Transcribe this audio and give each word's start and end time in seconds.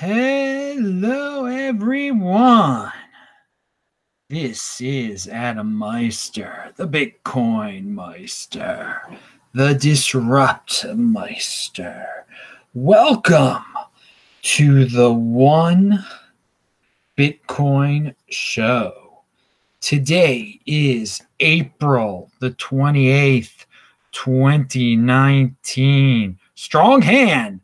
Hello, 0.00 1.46
everyone. 1.46 2.92
This 4.30 4.80
is 4.80 5.26
Adam 5.26 5.74
Meister, 5.74 6.72
the 6.76 6.86
Bitcoin 6.86 7.86
Meister, 7.86 9.02
the 9.54 9.74
Disrupt 9.74 10.86
Meister. 10.94 12.06
Welcome 12.74 13.64
to 14.42 14.84
the 14.84 15.12
One 15.12 16.06
Bitcoin 17.16 18.14
Show. 18.30 19.22
Today 19.80 20.60
is 20.64 21.22
April 21.40 22.30
the 22.38 22.52
28th, 22.52 23.66
2019. 24.12 26.38
Strong 26.54 27.02
hand 27.02 27.60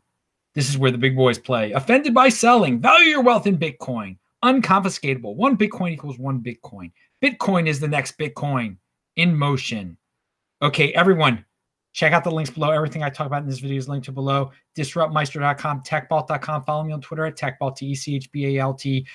this 0.54 0.68
is 0.68 0.78
where 0.78 0.90
the 0.90 0.98
big 0.98 1.16
boys 1.16 1.38
play. 1.38 1.72
Offended 1.72 2.14
by 2.14 2.28
selling. 2.28 2.80
Value 2.80 3.08
your 3.08 3.22
wealth 3.22 3.46
in 3.46 3.58
Bitcoin. 3.58 4.16
Unconfiscatable. 4.44 5.34
One 5.34 5.56
Bitcoin 5.56 5.92
equals 5.92 6.18
one 6.18 6.40
Bitcoin. 6.40 6.92
Bitcoin 7.22 7.66
is 7.66 7.80
the 7.80 7.88
next 7.88 8.18
Bitcoin 8.18 8.76
in 9.16 9.34
motion. 9.34 9.96
Okay, 10.62 10.92
everyone, 10.94 11.44
check 11.92 12.12
out 12.12 12.24
the 12.24 12.30
links 12.30 12.50
below. 12.50 12.70
Everything 12.70 13.02
I 13.02 13.10
talk 13.10 13.26
about 13.26 13.42
in 13.42 13.48
this 13.48 13.58
video 13.58 13.78
is 13.78 13.88
linked 13.88 14.04
to 14.06 14.12
below. 14.12 14.52
Disruptmeister.com, 14.76 15.82
techbalt.com. 15.82 16.64
Follow 16.64 16.84
me 16.84 16.92
on 16.92 17.00
Twitter 17.00 17.26
at 17.26 17.36
techbalt, 17.36 17.76
T-E-C-H-B-A-L-T. 17.76 19.06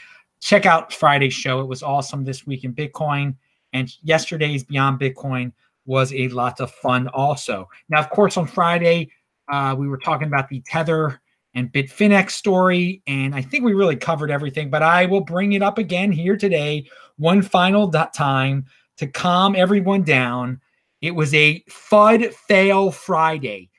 Check 0.42 0.66
out 0.66 0.94
Friday's 0.94 1.34
show. 1.34 1.62
It 1.62 1.68
was 1.68 1.84
awesome 1.84 2.24
this 2.24 2.46
week 2.46 2.64
in 2.64 2.74
Bitcoin. 2.74 3.36
And 3.74 3.94
yesterday's 4.02 4.64
Beyond 4.64 5.00
Bitcoin 5.00 5.52
was 5.86 6.14
a 6.14 6.28
lot 6.30 6.60
of 6.60 6.72
fun 6.72 7.08
also. 7.10 7.70
Now, 7.90 8.00
of 8.00 8.10
course, 8.10 8.36
on 8.38 8.48
Friday, 8.48 9.12
uh, 9.48 9.76
we 9.78 9.88
were 9.88 9.98
talking 9.98 10.28
about 10.28 10.50
the 10.50 10.62
Tether 10.66 11.22
and 11.54 11.72
Bitfinex 11.72 12.32
story. 12.32 13.02
And 13.08 13.34
I 13.34 13.42
think 13.42 13.64
we 13.64 13.74
really 13.74 13.96
covered 13.96 14.32
everything, 14.32 14.70
but 14.70 14.84
I 14.84 15.06
will 15.06 15.22
bring 15.22 15.54
it 15.54 15.64
up 15.64 15.78
again 15.78 16.12
here 16.12 16.38
today, 16.38 16.88
one 17.18 17.42
final 17.42 17.90
time 17.92 18.66
to 18.98 19.08
calm 19.08 19.56
everyone 19.56 20.04
down. 20.04 20.62
It 21.02 21.12
was 21.12 21.34
a 21.34 21.64
FUD 21.70 22.34
fail 22.34 22.92
Friday. 22.92 23.70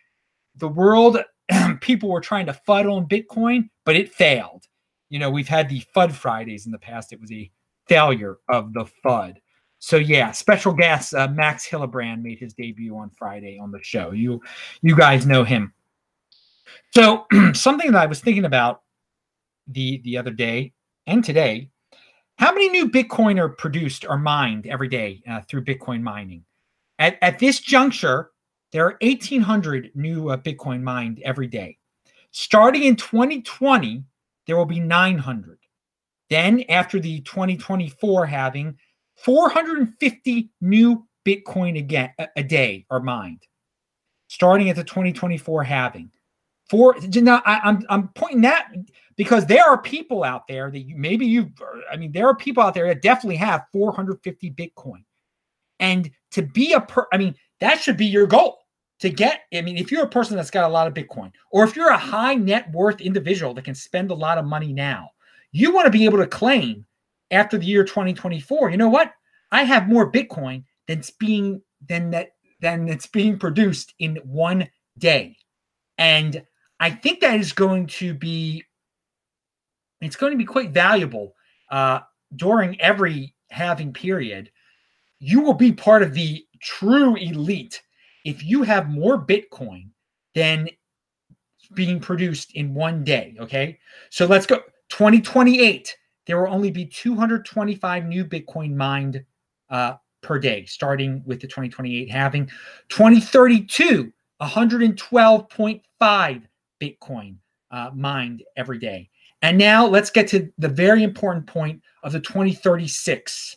The 0.57 0.69
world, 0.69 1.19
people 1.81 2.09
were 2.09 2.21
trying 2.21 2.47
to 2.47 2.61
FUD 2.67 2.91
on 2.91 3.07
Bitcoin, 3.07 3.69
but 3.85 3.97
it 3.97 4.13
failed. 4.13 4.65
You 5.11 5.19
know, 5.19 5.31
we've 5.31 5.49
had 5.49 5.69
the 5.69 5.83
FUD 5.95 6.13
Fridays 6.13 6.67
in 6.67 6.73
the 6.73 6.79
past. 6.79 7.13
It 7.13 7.21
was 7.21 7.33
a 7.33 7.51
failure 7.87 8.39
of 8.49 8.73
the 8.73 8.87
FUD. 9.05 9.37
So 9.79 9.97
yeah, 9.97 10.31
special 10.31 10.73
guest 10.73 11.15
uh, 11.15 11.29
Max 11.29 11.67
Hillebrand 11.69 12.23
made 12.23 12.39
his 12.39 12.53
debut 12.53 12.97
on 12.97 13.11
Friday 13.11 13.59
on 13.61 13.71
the 13.71 13.83
show. 13.83 14.13
You, 14.13 14.41
you 14.83 14.95
guys 14.95 15.27
know 15.27 15.43
him. 15.43 15.73
So 16.95 17.27
something 17.55 17.93
that 17.93 18.03
I 18.03 18.07
was 18.07 18.21
thinking 18.21 18.45
about 18.45 18.83
the 19.67 20.01
the 20.05 20.17
other 20.17 20.33
day 20.33 20.73
and 21.07 21.25
today, 21.25 21.71
how 22.39 22.53
many 22.53 22.69
new 22.69 22.89
Bitcoin 22.89 23.39
are 23.39 23.49
produced 23.49 24.05
or 24.09 24.17
mined 24.17 24.67
every 24.67 24.89
day 24.89 25.23
uh, 25.29 25.41
through 25.43 25.65
Bitcoin 25.65 26.03
mining? 26.03 26.45
At, 26.99 27.19
at 27.21 27.39
this 27.39 27.61
juncture, 27.61 28.31
there 28.73 28.87
are 28.87 28.97
1,800 29.01 29.91
new 29.95 30.31
uh, 30.31 30.37
Bitcoin 30.37 30.83
mined 30.83 31.21
every 31.25 31.49
day. 31.49 31.79
Starting 32.31 32.85
in 32.85 32.95
2020, 32.95 34.05
there 34.47 34.57
will 34.57 34.67
be 34.67 34.81
900. 34.81 35.59
Then, 36.29 36.63
after 36.69 37.01
the 37.01 37.21
2024 37.23 38.27
halving, 38.27 38.79
450 39.17 40.51
new 40.61 41.07
Bitcoin 41.27 41.79
again 41.79 42.13
a, 42.19 42.29
a 42.37 42.43
day 42.43 42.87
are 42.89 43.01
mined. 43.01 43.43
Starting 44.29 44.71
at 44.71 44.77
the 44.77 44.85
2024 44.85 45.65
halving. 45.65 46.11
For 46.71 46.95
now, 47.17 47.43
I, 47.45 47.59
I'm 47.65 47.85
I'm 47.89 48.09
pointing 48.15 48.43
that 48.43 48.69
because 49.17 49.45
there 49.45 49.65
are 49.65 49.83
people 49.83 50.23
out 50.23 50.47
there 50.47 50.71
that 50.71 50.79
you, 50.79 50.97
maybe 50.97 51.27
you, 51.27 51.51
I 51.93 51.97
mean, 51.97 52.13
there 52.13 52.29
are 52.29 52.37
people 52.37 52.63
out 52.63 52.75
there 52.75 52.87
that 52.87 53.03
definitely 53.03 53.37
have 53.37 53.67
450 53.73 54.53
Bitcoin, 54.53 55.03
and 55.81 56.09
to 56.31 56.43
be 56.43 56.75
a 56.75 56.81
per, 56.81 57.09
I 57.13 57.19
mean, 57.19 57.35
that 57.59 57.81
should 57.81 57.97
be 57.97 58.07
your 58.07 58.29
goal 58.29 58.61
to 59.01 59.11
get. 59.11 59.41
I 59.53 59.63
mean, 59.63 59.79
if 59.79 59.91
you're 59.91 60.05
a 60.05 60.09
person 60.09 60.37
that's 60.37 60.51
got 60.51 60.65
a 60.65 60.73
lot 60.73 60.87
of 60.87 60.95
Bitcoin, 60.95 61.33
or 61.51 61.65
if 61.65 61.75
you're 61.75 61.91
a 61.91 61.99
high 61.99 62.37
net 62.37 62.71
worth 62.71 63.01
individual 63.01 63.53
that 63.55 63.65
can 63.65 63.75
spend 63.75 64.13
a 64.13 64.15
lot 64.15 64.39
of 64.39 64.45
money 64.45 64.73
now, 64.73 65.11
you 65.51 65.75
want 65.75 65.87
to 65.87 65.91
be 65.91 66.05
able 66.05 66.19
to 66.19 66.27
claim 66.29 66.87
after 67.33 67.59
the 67.59 67.67
year 67.67 67.83
2024. 67.83 68.71
You 68.71 68.77
know 68.77 68.89
what? 68.89 69.13
I 69.51 69.65
have 69.65 69.89
more 69.89 70.11
Bitcoin 70.11 70.63
than's 70.87 71.11
being 71.11 71.63
than 71.89 72.11
that 72.11 72.29
than 72.61 72.89
it's 72.89 73.09
being 73.09 73.41
produced 73.41 73.93
in 73.99 74.21
one 74.25 74.69
day, 74.99 75.37
and 75.99 76.45
I 76.81 76.91
think 76.91 77.21
that 77.21 77.39
is 77.39 77.53
going 77.53 77.87
to 77.89 78.15
be 78.15 78.65
it's 80.01 80.17
going 80.17 80.33
to 80.33 80.39
be 80.39 80.47
quite 80.47 80.71
valuable 80.71 81.35
uh, 81.71 82.01
during 82.35 82.81
every 82.81 83.35
halving 83.51 83.93
period. 83.93 84.51
You 85.19 85.43
will 85.43 85.55
be 85.55 85.73
part 85.73 86.03
of 86.03 86.15
the 86.15 86.45
true 86.63 87.17
elite 87.17 87.83
if 88.25 88.43
you 88.43 88.63
have 88.63 88.89
more 88.89 89.25
Bitcoin 89.25 89.91
than 90.35 90.71
being 91.75 92.01
produced 92.01 92.55
in 92.55 92.73
one 92.73 93.05
day. 93.05 93.37
Okay, 93.39 93.79
so 94.09 94.25
let's 94.25 94.47
go 94.47 94.57
2028. 94.89 95.95
There 96.27 96.41
will 96.41 96.53
only 96.53 96.71
be 96.71 96.87
225 96.87 98.07
new 98.07 98.25
Bitcoin 98.25 98.75
mined 98.75 99.23
uh, 99.69 99.95
per 100.23 100.39
day, 100.39 100.65
starting 100.65 101.23
with 101.27 101.41
the 101.41 101.47
2028 101.47 102.11
halving. 102.11 102.47
2032, 102.89 104.11
112.5 104.41 106.43
Bitcoin 106.81 107.37
uh, 107.71 107.91
mined 107.95 108.43
every 108.57 108.79
day. 108.79 109.09
And 109.43 109.57
now 109.57 109.87
let's 109.87 110.11
get 110.11 110.29
to 110.29 110.51
the 110.59 110.69
very 110.69 111.03
important 111.03 111.47
point 111.47 111.81
of 112.03 112.13
the 112.13 112.21
2036 112.21 113.57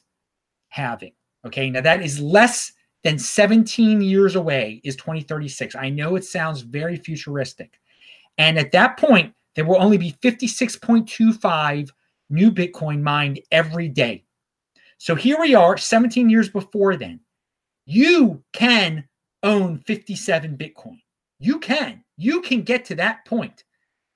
halving. 0.69 1.13
Okay, 1.45 1.69
now 1.69 1.81
that 1.81 2.01
is 2.01 2.19
less 2.19 2.71
than 3.03 3.19
17 3.19 4.01
years 4.01 4.35
away, 4.35 4.79
is 4.83 4.95
2036. 4.95 5.75
I 5.75 5.89
know 5.89 6.15
it 6.15 6.23
sounds 6.23 6.61
very 6.61 6.95
futuristic. 6.95 7.79
And 8.37 8.57
at 8.57 8.71
that 8.71 8.97
point, 8.97 9.33
there 9.55 9.65
will 9.65 9.81
only 9.81 9.97
be 9.97 10.15
56.25 10.23 11.89
new 12.29 12.51
Bitcoin 12.51 13.01
mined 13.01 13.41
every 13.51 13.89
day. 13.89 14.23
So 14.97 15.15
here 15.15 15.39
we 15.39 15.53
are, 15.53 15.77
17 15.77 16.29
years 16.29 16.49
before 16.49 16.95
then. 16.95 17.19
You 17.85 18.41
can 18.53 19.07
own 19.43 19.79
57 19.79 20.57
Bitcoin. 20.57 21.01
You 21.39 21.59
can 21.59 22.02
you 22.17 22.41
can 22.41 22.61
get 22.61 22.85
to 22.85 22.95
that 22.95 23.25
point. 23.25 23.63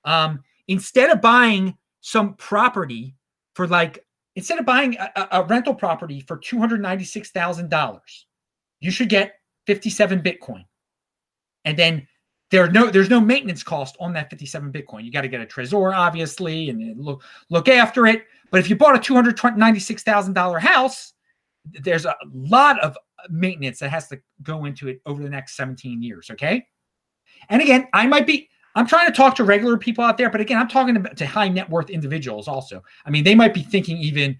Um, 0.04 0.42
instead 0.68 1.10
of 1.10 1.20
buying 1.20 1.76
some 2.00 2.34
property 2.34 3.14
for 3.54 3.66
like, 3.66 4.04
instead 4.36 4.58
of 4.58 4.66
buying 4.66 4.96
a, 4.96 5.28
a 5.32 5.44
rental 5.44 5.74
property 5.74 6.20
for 6.20 6.38
$296,000, 6.38 8.00
you 8.80 8.90
should 8.90 9.08
get 9.08 9.34
57 9.66 10.22
Bitcoin. 10.22 10.64
And 11.64 11.76
then 11.76 12.06
there's 12.50 12.72
no 12.72 12.88
there's 12.90 13.10
no 13.10 13.20
maintenance 13.20 13.62
cost 13.62 13.96
on 14.00 14.14
that 14.14 14.30
57 14.30 14.72
Bitcoin. 14.72 15.04
You 15.04 15.12
got 15.12 15.22
to 15.22 15.28
get 15.28 15.40
a 15.40 15.46
Trezor, 15.46 15.94
obviously, 15.94 16.70
and 16.70 16.98
look 16.98 17.22
look 17.50 17.68
after 17.68 18.06
it. 18.06 18.24
But 18.50 18.60
if 18.60 18.70
you 18.70 18.76
bought 18.76 18.96
a 18.96 18.98
$296,000 18.98 20.60
house, 20.60 21.12
there's 21.66 22.06
a 22.06 22.16
lot 22.32 22.80
of 22.80 22.96
maintenance 23.28 23.80
that 23.80 23.90
has 23.90 24.08
to 24.08 24.18
go 24.42 24.64
into 24.64 24.88
it 24.88 25.02
over 25.04 25.22
the 25.22 25.28
next 25.28 25.56
17 25.56 26.02
years. 26.02 26.30
Okay. 26.30 26.66
And 27.48 27.62
again, 27.62 27.88
I 27.92 28.06
might 28.06 28.26
be, 28.26 28.48
I'm 28.74 28.86
trying 28.86 29.06
to 29.06 29.12
talk 29.12 29.34
to 29.36 29.44
regular 29.44 29.76
people 29.76 30.04
out 30.04 30.18
there, 30.18 30.30
but 30.30 30.40
again, 30.40 30.58
I'm 30.58 30.68
talking 30.68 31.02
to 31.02 31.26
high 31.26 31.48
net 31.48 31.68
worth 31.68 31.90
individuals 31.90 32.48
also. 32.48 32.82
I 33.04 33.10
mean, 33.10 33.24
they 33.24 33.34
might 33.34 33.54
be 33.54 33.62
thinking 33.62 33.96
even 33.98 34.38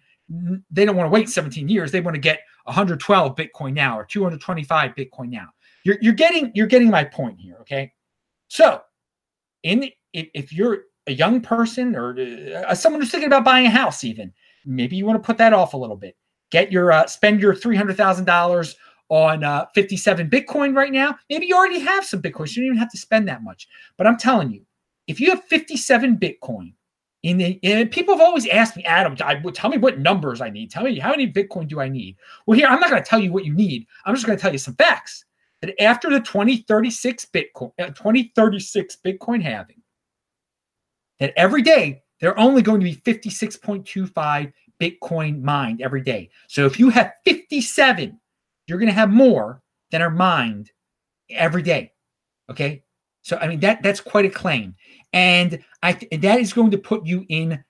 they 0.71 0.85
don't 0.85 0.97
want 0.97 1.07
to 1.07 1.11
wait 1.11 1.29
17 1.29 1.69
years. 1.69 1.91
They 1.91 2.01
want 2.01 2.15
to 2.15 2.21
get 2.21 2.41
112 2.65 3.35
Bitcoin 3.35 3.73
now 3.73 3.99
or 3.99 4.05
225 4.05 4.95
Bitcoin 4.95 5.31
now. 5.31 5.49
You're, 5.85 5.97
you're 6.01 6.13
getting 6.13 6.53
you're 6.55 6.67
getting 6.67 6.91
my 6.91 7.05
point 7.05 7.41
here. 7.41 7.57
Okay, 7.63 7.93
so 8.49 8.83
in 9.63 9.91
if, 10.13 10.29
if 10.35 10.53
you're 10.53 10.83
a 11.07 11.13
young 11.13 11.41
person 11.41 11.97
or 11.97 12.15
uh, 12.67 12.75
someone 12.75 13.01
who's 13.01 13.11
thinking 13.11 13.29
about 13.29 13.45
buying 13.45 13.67
a 13.67 13.71
house, 13.71 14.05
even 14.05 14.33
maybe 14.67 14.97
you 14.97 15.07
want 15.07 15.21
to 15.21 15.27
put 15.27 15.39
that 15.39 15.53
off 15.53 15.73
a 15.73 15.77
little 15.77 15.97
bit. 15.97 16.17
Get 16.51 16.71
your 16.71 16.93
uh, 16.93 17.07
spend 17.07 17.41
your 17.41 17.55
three 17.55 17.77
hundred 17.77 17.97
thousand 17.97 18.27
dollars 18.27 18.77
on 19.09 19.45
uh, 19.45 19.67
57 19.75 20.29
Bitcoin 20.29 20.77
right 20.77 20.93
now. 20.93 21.17
Maybe 21.31 21.47
you 21.47 21.57
already 21.57 21.81
have 21.81 22.05
some 22.05 22.23
Bitcoin. 22.23 22.49
So 22.49 22.61
you 22.61 22.63
don't 22.63 22.67
even 22.67 22.79
have 22.79 22.91
to 22.91 22.99
spend 22.99 23.29
that 23.29 23.43
much. 23.43 23.69
But 23.97 24.07
I'm 24.07 24.19
telling 24.19 24.51
you, 24.51 24.65
if 25.07 25.21
you 25.21 25.31
have 25.31 25.45
57 25.45 26.19
Bitcoin, 26.19 26.73
in 27.25 27.39
the, 27.39 27.59
and 27.65 27.91
people 27.91 28.17
have 28.17 28.25
always 28.25 28.47
asked 28.47 28.77
me, 28.77 28.85
Adam, 28.85 29.17
I, 29.25 29.35
tell 29.51 29.71
me 29.71 29.79
what 29.79 29.99
numbers 29.99 30.41
I 30.41 30.51
need. 30.51 30.71
Tell 30.71 30.85
me 30.85 30.99
how 30.99 31.11
many 31.11 31.31
Bitcoin 31.31 31.67
do 31.67 31.81
I 31.81 31.89
need? 31.89 32.17
Well, 32.47 32.57
here, 32.57 32.69
I'm 32.69 32.79
not 32.79 32.91
going 32.91 33.03
to 33.03 33.09
tell 33.09 33.19
you 33.19 33.33
what 33.33 33.45
you 33.45 33.55
need. 33.55 33.87
I'm 34.05 34.15
just 34.15 34.27
going 34.27 34.39
to 34.39 34.43
tell 34.43 34.53
you 34.53 34.59
some 34.59 34.77
facts. 34.77 35.25
That 35.61 35.81
after 35.83 36.09
the 36.09 36.21
2036 36.21 37.27
Bitcoin, 37.35 37.73
uh, 37.81 37.87
2036 37.87 38.99
Bitcoin 39.05 39.43
halving, 39.43 39.83
that 41.19 41.33
every 41.37 41.63
day 41.63 42.03
there 42.21 42.31
are 42.31 42.39
only 42.39 42.63
going 42.63 42.79
to 42.81 42.85
be 42.85 42.95
56.25 42.95 44.53
Bitcoin 44.81 45.43
mined 45.43 45.83
every 45.83 46.03
day. 46.03 46.31
So 46.47 46.67
if 46.67 46.79
you 46.79 46.91
have 46.91 47.13
57 47.25 48.19
you're 48.69 48.79
going 48.79 48.89
to 48.89 48.95
have 48.95 49.11
more 49.11 49.63
than 49.91 50.03
are 50.03 50.11
mined 50.11 50.71
every 51.31 51.63
day. 51.63 51.93
Okay. 52.51 52.85
So, 53.23 53.37
I 53.39 53.49
mean, 53.49 53.61
that 53.61 53.83
that's 53.83 54.01
quite 54.01 54.27
a 54.27 54.31
claim. 54.31 54.75
And 55.13 55.59
I 55.83 55.93
that 55.93 56.41
is 56.41 56.53
going 56.53 56.71
to 56.71 56.79
put 56.79 57.07
you 57.07 57.25
in 57.29 57.65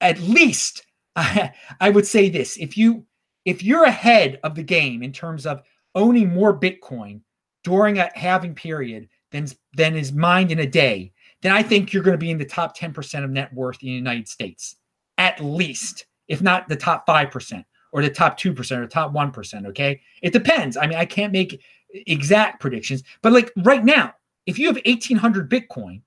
at 0.00 0.20
least 0.20 0.84
I, 1.16 1.52
I 1.80 1.90
would 1.90 2.06
say 2.06 2.28
this 2.28 2.56
if 2.58 2.76
you 2.76 3.04
if 3.44 3.62
you're 3.62 3.84
ahead 3.84 4.38
of 4.44 4.54
the 4.54 4.62
game 4.62 5.02
in 5.02 5.12
terms 5.12 5.46
of 5.46 5.62
owning 5.94 6.32
more 6.32 6.58
Bitcoin 6.58 7.22
during 7.64 7.98
a 7.98 8.10
halving 8.14 8.54
period 8.54 9.08
than 9.32 9.48
than 9.74 9.96
is 9.96 10.12
mined 10.12 10.52
in 10.52 10.60
a 10.60 10.66
day, 10.66 11.12
then 11.40 11.52
I 11.52 11.62
think 11.62 11.92
you're 11.92 12.02
going 12.02 12.14
to 12.14 12.18
be 12.18 12.30
in 12.30 12.38
the 12.38 12.44
top 12.44 12.76
10% 12.76 13.24
of 13.24 13.30
net 13.30 13.52
worth 13.52 13.82
in 13.82 13.88
the 13.88 13.94
United 13.94 14.28
States, 14.28 14.76
at 15.18 15.42
least, 15.42 16.06
if 16.28 16.40
not 16.40 16.68
the 16.68 16.76
top 16.76 17.06
5% 17.06 17.64
or 17.92 18.02
the 18.02 18.10
top 18.10 18.38
2% 18.38 18.78
or 18.78 18.86
top 18.86 19.12
1%. 19.12 19.66
Okay. 19.66 20.00
It 20.22 20.32
depends. 20.32 20.76
I 20.76 20.86
mean, 20.86 20.98
I 20.98 21.04
can't 21.04 21.32
make 21.32 21.62
exact 22.06 22.60
predictions, 22.60 23.02
but 23.22 23.32
like 23.32 23.52
right 23.58 23.84
now, 23.84 24.14
if 24.46 24.58
you 24.58 24.66
have 24.66 24.76
1800 24.84 25.50
Bitcoin, 25.50 26.02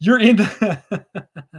you're 0.00 0.20
in 0.20 0.36
the 0.36 1.04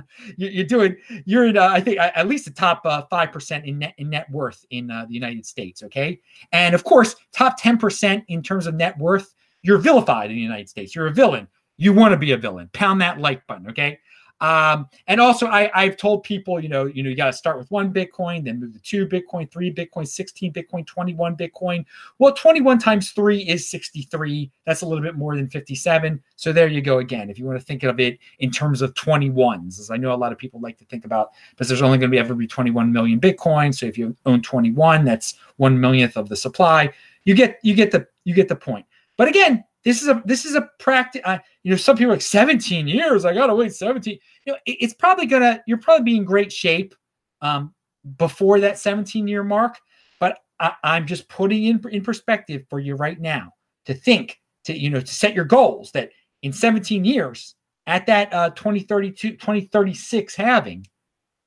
you're 0.37 0.65
doing 0.65 0.95
you're 1.25 1.45
in 1.45 1.57
uh, 1.57 1.67
I 1.67 1.81
think 1.81 1.97
at 1.99 2.27
least 2.27 2.45
the 2.45 2.51
top 2.51 2.81
uh, 2.85 3.03
five 3.09 3.29
uh, 3.29 3.31
percent 3.31 3.65
in 3.65 3.79
net 3.79 3.95
in 3.97 4.09
net 4.09 4.29
worth 4.29 4.65
in 4.69 4.91
uh, 4.91 5.05
the 5.07 5.13
United 5.13 5.45
States. 5.45 5.83
Okay, 5.83 6.19
and 6.51 6.75
of 6.75 6.83
course 6.83 7.15
top 7.33 7.55
ten 7.57 7.77
percent 7.77 8.23
in 8.27 8.43
terms 8.43 8.67
of 8.67 8.75
net 8.75 8.97
worth. 8.97 9.33
You're 9.61 9.79
vilified 9.79 10.29
in 10.29 10.37
the 10.37 10.41
United 10.41 10.69
States. 10.69 10.95
You're 10.95 11.07
a 11.07 11.11
villain. 11.11 11.47
You 11.77 11.91
want 11.91 12.11
to 12.11 12.17
be 12.17 12.31
a 12.31 12.37
villain. 12.37 12.69
Pound 12.73 13.01
that 13.01 13.19
like 13.19 13.45
button. 13.47 13.69
Okay. 13.69 13.99
Um, 14.41 14.87
and 15.07 15.19
also, 15.19 15.47
I, 15.47 15.69
I've 15.73 15.97
told 15.97 16.23
people, 16.23 16.59
you 16.59 16.69
know, 16.69 16.85
you 16.85 17.03
know, 17.03 17.09
you 17.09 17.15
got 17.15 17.27
to 17.27 17.33
start 17.33 17.57
with 17.57 17.69
one 17.71 17.93
Bitcoin, 17.93 18.45
then 18.45 18.59
move 18.59 18.73
to 18.73 18.79
two 18.79 19.05
Bitcoin, 19.05 19.51
three 19.51 19.73
Bitcoin, 19.73 20.07
16 20.07 20.53
Bitcoin, 20.53 20.85
21 20.85 21.35
Bitcoin. 21.35 21.85
Well, 22.19 22.33
21 22.33 22.79
times 22.79 23.11
three 23.11 23.39
is 23.39 23.69
63. 23.69 24.49
That's 24.65 24.81
a 24.81 24.85
little 24.85 25.03
bit 25.03 25.15
more 25.15 25.35
than 25.35 25.49
57. 25.49 26.21
So 26.35 26.53
there 26.53 26.67
you 26.67 26.81
go 26.81 26.99
again. 26.99 27.29
If 27.29 27.37
you 27.37 27.45
want 27.45 27.59
to 27.59 27.65
think 27.65 27.83
of 27.83 27.99
it 27.99 28.17
in 28.39 28.51
terms 28.51 28.81
of 28.81 28.93
21s, 28.93 29.79
as 29.79 29.91
I 29.91 29.97
know 29.97 30.13
a 30.13 30.15
lot 30.15 30.31
of 30.31 30.37
people 30.37 30.61
like 30.61 30.77
to 30.77 30.85
think 30.85 31.05
about, 31.05 31.31
because 31.51 31.67
there's 31.67 31.81
only 31.81 31.97
going 31.97 32.09
to 32.09 32.15
be 32.15 32.19
ever 32.19 32.33
be 32.33 32.47
21 32.47 32.91
million 32.91 33.19
Bitcoin. 33.19 33.75
So 33.75 33.85
if 33.85 33.97
you 33.97 34.15
own 34.25 34.41
21, 34.41 35.03
that's 35.03 35.35
one 35.57 35.79
millionth 35.79 36.15
of 36.15 36.29
the 36.29 36.35
supply. 36.35 36.91
You 37.25 37.33
get 37.35 37.59
you 37.61 37.75
get 37.75 37.91
the 37.91 38.07
you 38.23 38.33
get 38.33 38.47
the 38.47 38.55
point. 38.55 38.85
But 39.17 39.27
again, 39.27 39.65
this 39.85 40.01
is 40.01 40.07
a 40.07 40.21
this 40.25 40.45
is 40.45 40.55
a 40.55 40.69
practice. 40.79 41.21
You 41.63 41.71
know, 41.71 41.77
some 41.77 41.95
people 41.95 42.11
like 42.11 42.21
17 42.21 42.87
years. 42.87 43.25
I 43.25 43.33
gotta 43.33 43.55
wait 43.55 43.73
17. 43.73 44.17
You 44.45 44.53
know, 44.53 44.59
it, 44.65 44.77
it's 44.81 44.93
probably 44.93 45.25
gonna. 45.25 45.61
You're 45.67 45.77
probably 45.77 46.03
be 46.03 46.17
in 46.17 46.25
great 46.25 46.51
shape 46.51 46.93
um, 47.41 47.73
before 48.17 48.59
that 48.59 48.77
17 48.77 49.27
year 49.27 49.43
mark. 49.43 49.77
But 50.19 50.39
I, 50.59 50.73
I'm 50.83 51.07
just 51.07 51.29
putting 51.29 51.65
in 51.65 51.81
in 51.91 52.03
perspective 52.03 52.65
for 52.69 52.79
you 52.79 52.95
right 52.95 53.19
now 53.19 53.53
to 53.85 53.93
think 53.93 54.39
to 54.65 54.77
you 54.77 54.89
know 54.89 55.01
to 55.01 55.13
set 55.13 55.33
your 55.33 55.45
goals 55.45 55.91
that 55.93 56.09
in 56.41 56.53
17 56.53 57.05
years 57.05 57.55
at 57.87 58.05
that 58.05 58.33
uh, 58.33 58.49
2032 58.51 59.31
2036 59.31 60.35
halving, 60.35 60.85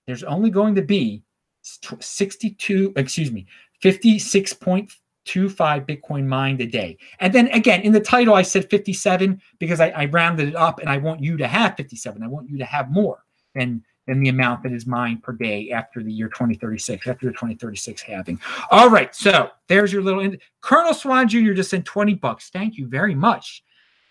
there's 0.07 0.25
only 0.25 0.51
going 0.51 0.75
to 0.75 0.83
be 0.83 1.23
62. 1.63 2.95
Excuse 2.97 3.31
me, 3.31 3.47
56.4 3.83 4.91
two 5.25 5.49
five 5.49 5.87
Bitcoin 5.87 6.27
mined 6.27 6.61
a 6.61 6.67
day. 6.67 6.97
And 7.21 7.33
then 7.33 7.49
again, 7.49 7.83
in 7.83 7.93
the 7.93 8.01
title, 8.01 8.35
I 8.35 8.43
said 8.43 8.69
57 8.71 9.41
because 9.59 9.81
I, 9.81 9.91
I, 9.91 10.05
rounded 10.07 10.49
it 10.49 10.57
up 10.57 10.81
and 10.81 10.89
I 10.89 10.97
want 10.99 11.23
you 11.23 11.37
to 11.37 11.47
have 11.47 11.77
57. 11.77 12.23
I 12.23 12.27
want 12.27 12.49
you 12.49 12.59
to 12.59 12.65
have 12.65 12.91
more 12.91 13.25
than, 13.55 13.85
than 14.07 14.21
the 14.21 14.31
amount 14.31 14.63
that 14.65 14.73
is 14.73 14.87
mined 14.87 15.23
per 15.23 15.33
day 15.33 15.71
after 15.71 16.03
the 16.03 16.13
year 16.13 16.29
2036, 16.29 17.07
after 17.07 17.27
the 17.27 17.33
2036 17.33 18.03
halving. 18.03 18.41
All 18.71 18.91
right. 18.91 19.15
So 19.15 19.51
there's 19.69 19.93
your 19.93 20.03
little 20.03 20.29
Colonel 20.61 20.95
Swan 20.95 21.29
Jr. 21.29 21.53
just 21.53 21.71
sent 21.71 21.85
20 21.85 22.15
bucks. 22.15 22.51
Thank 22.51 22.77
you 22.77 22.89
very 22.89 23.15
much. 23.15 23.63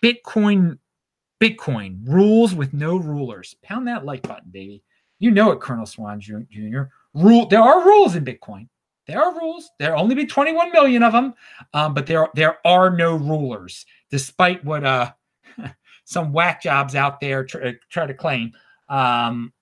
Bitcoin, 0.02 0.78
Bitcoin 1.40 1.98
rules 2.06 2.54
with 2.54 2.72
no 2.72 2.96
rulers. 2.96 3.54
Pound 3.62 3.86
that 3.88 4.04
like 4.04 4.22
button, 4.22 4.50
baby. 4.50 4.82
You 5.18 5.30
know 5.30 5.52
it, 5.52 5.60
Colonel 5.60 5.86
Swan 5.86 6.20
Jr. 6.20 6.82
Rule. 7.14 7.46
There 7.46 7.60
are 7.60 7.84
rules 7.84 8.16
in 8.16 8.24
Bitcoin. 8.24 8.68
There 9.06 9.20
are 9.20 9.34
rules. 9.38 9.70
There 9.78 9.96
only 9.96 10.14
be 10.14 10.26
21 10.26 10.70
million 10.72 11.02
of 11.02 11.12
them, 11.12 11.34
um, 11.74 11.94
but 11.94 12.06
there 12.06 12.28
there 12.34 12.58
are 12.66 12.90
no 12.90 13.16
rulers, 13.16 13.84
despite 14.10 14.64
what 14.64 14.84
uh, 14.84 15.12
some 16.04 16.32
whack 16.32 16.62
jobs 16.62 16.94
out 16.94 17.20
there 17.20 17.44
try, 17.44 17.70
uh, 17.70 17.72
try 17.90 18.06
to 18.06 18.14
claim. 18.14 18.52
Um, 18.88 19.52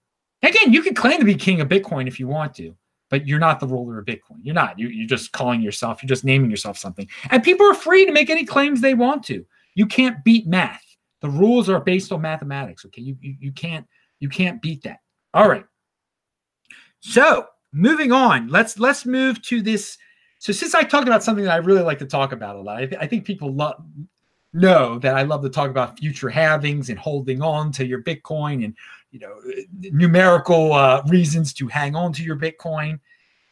again, 0.43 0.73
you 0.73 0.83
can 0.83 0.95
claim 0.95 1.19
to 1.21 1.25
be 1.25 1.35
king 1.35 1.61
of 1.61 1.69
Bitcoin 1.69 2.07
if 2.07 2.21
you 2.21 2.29
want 2.29 2.55
to, 2.57 2.75
but 3.09 3.27
you're 3.27 3.39
not 3.39 3.61
the 3.61 3.67
ruler 3.67 3.99
of 3.99 4.05
Bitcoin. 4.05 4.41
You're 4.43 4.55
not. 4.55 4.79
You, 4.79 4.89
you're 4.89 5.09
just 5.09 5.33
calling 5.33 5.63
yourself. 5.63 6.03
You're 6.03 6.09
just 6.09 6.25
naming 6.25 6.51
yourself 6.51 6.77
something, 6.77 7.09
and 7.31 7.43
people 7.43 7.67
are 7.67 7.75
free 7.75 8.05
to 8.05 8.13
make 8.13 8.29
any 8.29 8.45
claims 8.45 8.81
they 8.81 8.95
want 8.95 9.25
to. 9.25 9.45
You 9.75 9.87
can't 9.87 10.23
beat 10.23 10.47
math. 10.47 10.85
The 11.23 11.31
rules 11.31 11.71
are 11.71 11.81
based 11.81 12.13
on 12.13 12.21
mathematics. 12.21 12.85
Okay, 12.85 13.03
you 13.03 13.17
you, 13.21 13.37
you 13.41 13.53
can't 13.53 13.87
you 14.19 14.29
can't 14.29 14.61
beat 14.61 14.83
that. 14.83 15.01
All 15.33 15.49
right. 15.49 15.65
So 17.01 17.47
moving 17.73 18.13
on 18.13 18.49
let's 18.49 18.79
let's 18.79 19.07
move 19.07 19.41
to 19.43 19.63
this. 19.63 19.97
So 20.39 20.53
since 20.53 20.75
i 20.75 20.83
talked 20.83 21.07
about 21.07 21.23
something 21.23 21.45
that 21.45 21.55
i 21.55 21.59
really 21.59 21.83
like 21.83 21.99
to 21.99 22.07
talk 22.07 22.33
about 22.33 22.57
a 22.57 22.61
lot 22.61 22.79
i, 22.79 22.87
th- 22.87 23.01
I 23.01 23.07
think 23.07 23.25
people 23.25 23.53
love 23.53 23.83
know 24.53 24.99
that 24.99 25.15
i 25.15 25.23
love 25.23 25.43
to 25.43 25.51
talk 25.51 25.71
about 25.71 25.99
future 25.99 26.29
halvings 26.29 26.89
and 26.89 26.99
holding 26.99 27.43
on 27.43 27.71
to 27.73 27.87
your 27.87 28.03
bitcoin 28.03 28.65
and 28.65 28.75
you 29.11 29.21
know 29.21 29.35
numerical 29.93 30.73
uh, 30.73 31.03
reasons 31.07 31.53
to 31.55 31.67
hang 31.67 31.95
on 31.95 32.13
to 32.13 32.23
your 32.23 32.37
bitcoin. 32.37 32.99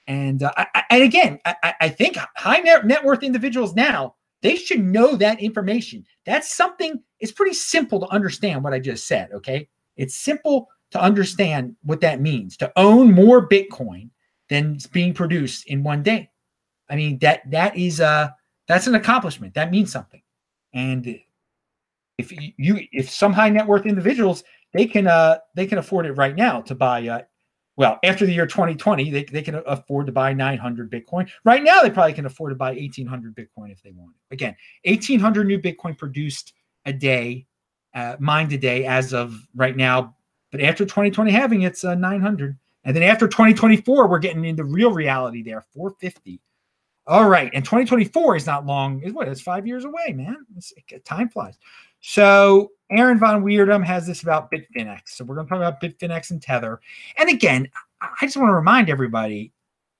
And 0.06 0.42
uh, 0.42 0.52
I, 0.56 0.84
and 0.90 1.02
again 1.02 1.38
I, 1.44 1.74
I 1.80 1.88
think 1.88 2.16
high 2.36 2.60
net, 2.60 2.86
net 2.86 3.04
worth 3.04 3.22
individuals 3.22 3.74
now 3.74 4.14
they 4.40 4.54
should 4.54 4.84
know 4.84 5.16
that 5.16 5.40
information. 5.40 6.06
That's 6.24 6.54
something 6.54 7.02
it's 7.18 7.32
pretty 7.32 7.54
simple 7.54 7.98
to 8.00 8.06
understand 8.06 8.62
what 8.62 8.72
i 8.72 8.78
just 8.78 9.06
said 9.06 9.30
okay? 9.32 9.68
It's 9.96 10.14
simple 10.14 10.68
to 10.90 11.00
understand 11.00 11.76
what 11.82 12.00
that 12.00 12.20
means 12.20 12.56
to 12.56 12.72
own 12.76 13.12
more 13.12 13.46
Bitcoin 13.46 14.10
than 14.48 14.76
is 14.76 14.86
being 14.86 15.12
produced 15.12 15.66
in 15.66 15.82
one 15.82 16.02
day. 16.02 16.30
I 16.88 16.96
mean 16.96 17.18
that 17.18 17.50
that 17.50 17.76
is 17.76 18.00
a 18.00 18.34
that's 18.66 18.86
an 18.86 18.94
accomplishment. 18.94 19.54
That 19.54 19.70
means 19.70 19.92
something. 19.92 20.22
And 20.72 21.20
if 22.18 22.32
you 22.32 22.80
if 22.92 23.08
some 23.08 23.32
high 23.32 23.48
net 23.48 23.66
worth 23.66 23.86
individuals 23.86 24.42
they 24.74 24.84
can 24.84 25.06
uh 25.06 25.38
they 25.54 25.66
can 25.66 25.78
afford 25.78 26.04
it 26.04 26.12
right 26.12 26.36
now 26.36 26.60
to 26.60 26.74
buy 26.74 27.06
uh 27.06 27.22
well 27.76 27.98
after 28.04 28.26
the 28.26 28.32
year 28.32 28.46
2020 28.46 29.10
they, 29.10 29.24
they 29.24 29.42
can 29.42 29.62
afford 29.66 30.06
to 30.06 30.12
buy 30.12 30.32
900 30.32 30.90
bitcoin 30.90 31.30
right 31.44 31.62
now 31.62 31.80
they 31.80 31.90
probably 31.90 32.12
can 32.12 32.26
afford 32.26 32.50
to 32.50 32.56
buy 32.56 32.70
1800 32.70 33.34
bitcoin 33.34 33.70
if 33.70 33.80
they 33.82 33.92
want 33.92 34.12
again 34.30 34.54
1800 34.84 35.46
new 35.46 35.58
bitcoin 35.58 35.96
produced 35.96 36.52
a 36.84 36.92
day 36.92 37.46
uh, 37.94 38.16
mined 38.18 38.52
a 38.52 38.58
day 38.58 38.84
as 38.84 39.14
of 39.14 39.34
right 39.54 39.76
now 39.76 40.14
but 40.50 40.60
after 40.60 40.84
2020 40.84 41.30
having 41.30 41.62
it's 41.62 41.84
uh, 41.84 41.94
900. 41.94 42.56
And 42.84 42.96
then 42.96 43.02
after 43.02 43.26
2024, 43.28 44.08
we're 44.08 44.18
getting 44.18 44.44
into 44.44 44.64
real 44.64 44.92
reality 44.92 45.42
there, 45.42 45.64
450. 45.74 46.40
All 47.06 47.28
right. 47.28 47.50
And 47.54 47.64
2024 47.64 48.36
is 48.36 48.46
not 48.46 48.66
long. 48.66 49.02
Is 49.02 49.12
what? 49.12 49.28
It's 49.28 49.40
five 49.40 49.66
years 49.66 49.84
away, 49.84 50.12
man. 50.12 50.36
It's, 50.56 50.72
time 51.04 51.28
flies. 51.28 51.56
So 52.00 52.70
Aaron 52.90 53.18
Von 53.18 53.42
Wirdum 53.42 53.84
has 53.84 54.06
this 54.06 54.22
about 54.22 54.50
Bitfinex. 54.50 55.00
So 55.06 55.24
we're 55.24 55.34
going 55.34 55.46
to 55.46 55.50
talk 55.50 55.58
about 55.58 55.80
Bitfinex 55.80 56.30
and 56.30 56.40
Tether. 56.40 56.80
And 57.16 57.28
again, 57.30 57.68
I 58.00 58.08
just 58.22 58.36
want 58.36 58.50
to 58.50 58.54
remind 58.54 58.90
everybody 58.90 59.52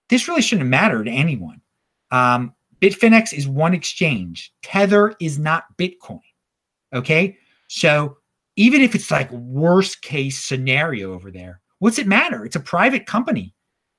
this 0.08 0.28
really 0.28 0.42
shouldn't 0.42 0.68
matter 0.68 1.02
to 1.02 1.10
anyone. 1.10 1.60
Um, 2.10 2.54
Bitfinex 2.80 3.32
is 3.32 3.48
one 3.48 3.74
exchange. 3.74 4.52
Tether 4.62 5.14
is 5.20 5.38
not 5.38 5.64
Bitcoin. 5.76 6.20
Okay. 6.92 7.36
So 7.68 8.18
even 8.58 8.82
if 8.82 8.96
it's 8.96 9.12
like 9.12 9.30
worst 9.30 10.02
case 10.02 10.36
scenario 10.36 11.14
over 11.14 11.30
there, 11.30 11.60
what's 11.78 11.96
it 11.96 12.08
matter? 12.08 12.44
It's 12.44 12.56
a 12.56 12.60
private 12.60 13.06
company. 13.06 13.54